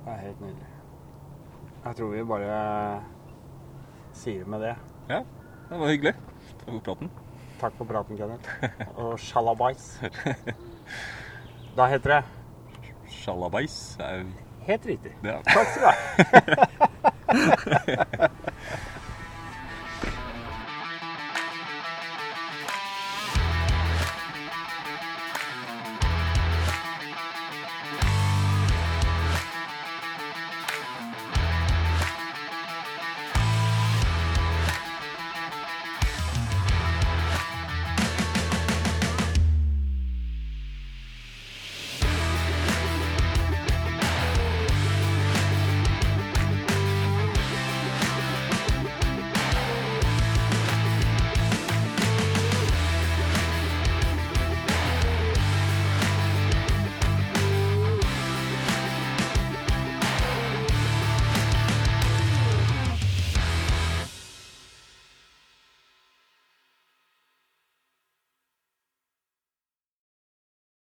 [0.03, 0.76] Det er helt nydelig.
[1.87, 2.55] Jeg tror vi bare
[4.17, 4.73] sier med det.
[5.09, 5.19] Ja,
[5.69, 6.13] det var hyggelig.
[6.59, 7.09] Takk for praten.
[7.61, 8.47] Takk for praten, Kenneth.
[8.97, 9.83] Og sjalabais.
[11.77, 12.23] Da heter det
[13.13, 13.75] Sjalabais.
[14.01, 14.25] Er-
[14.65, 15.11] Helt riktig.
[15.23, 15.93] Er Takk skal du ha.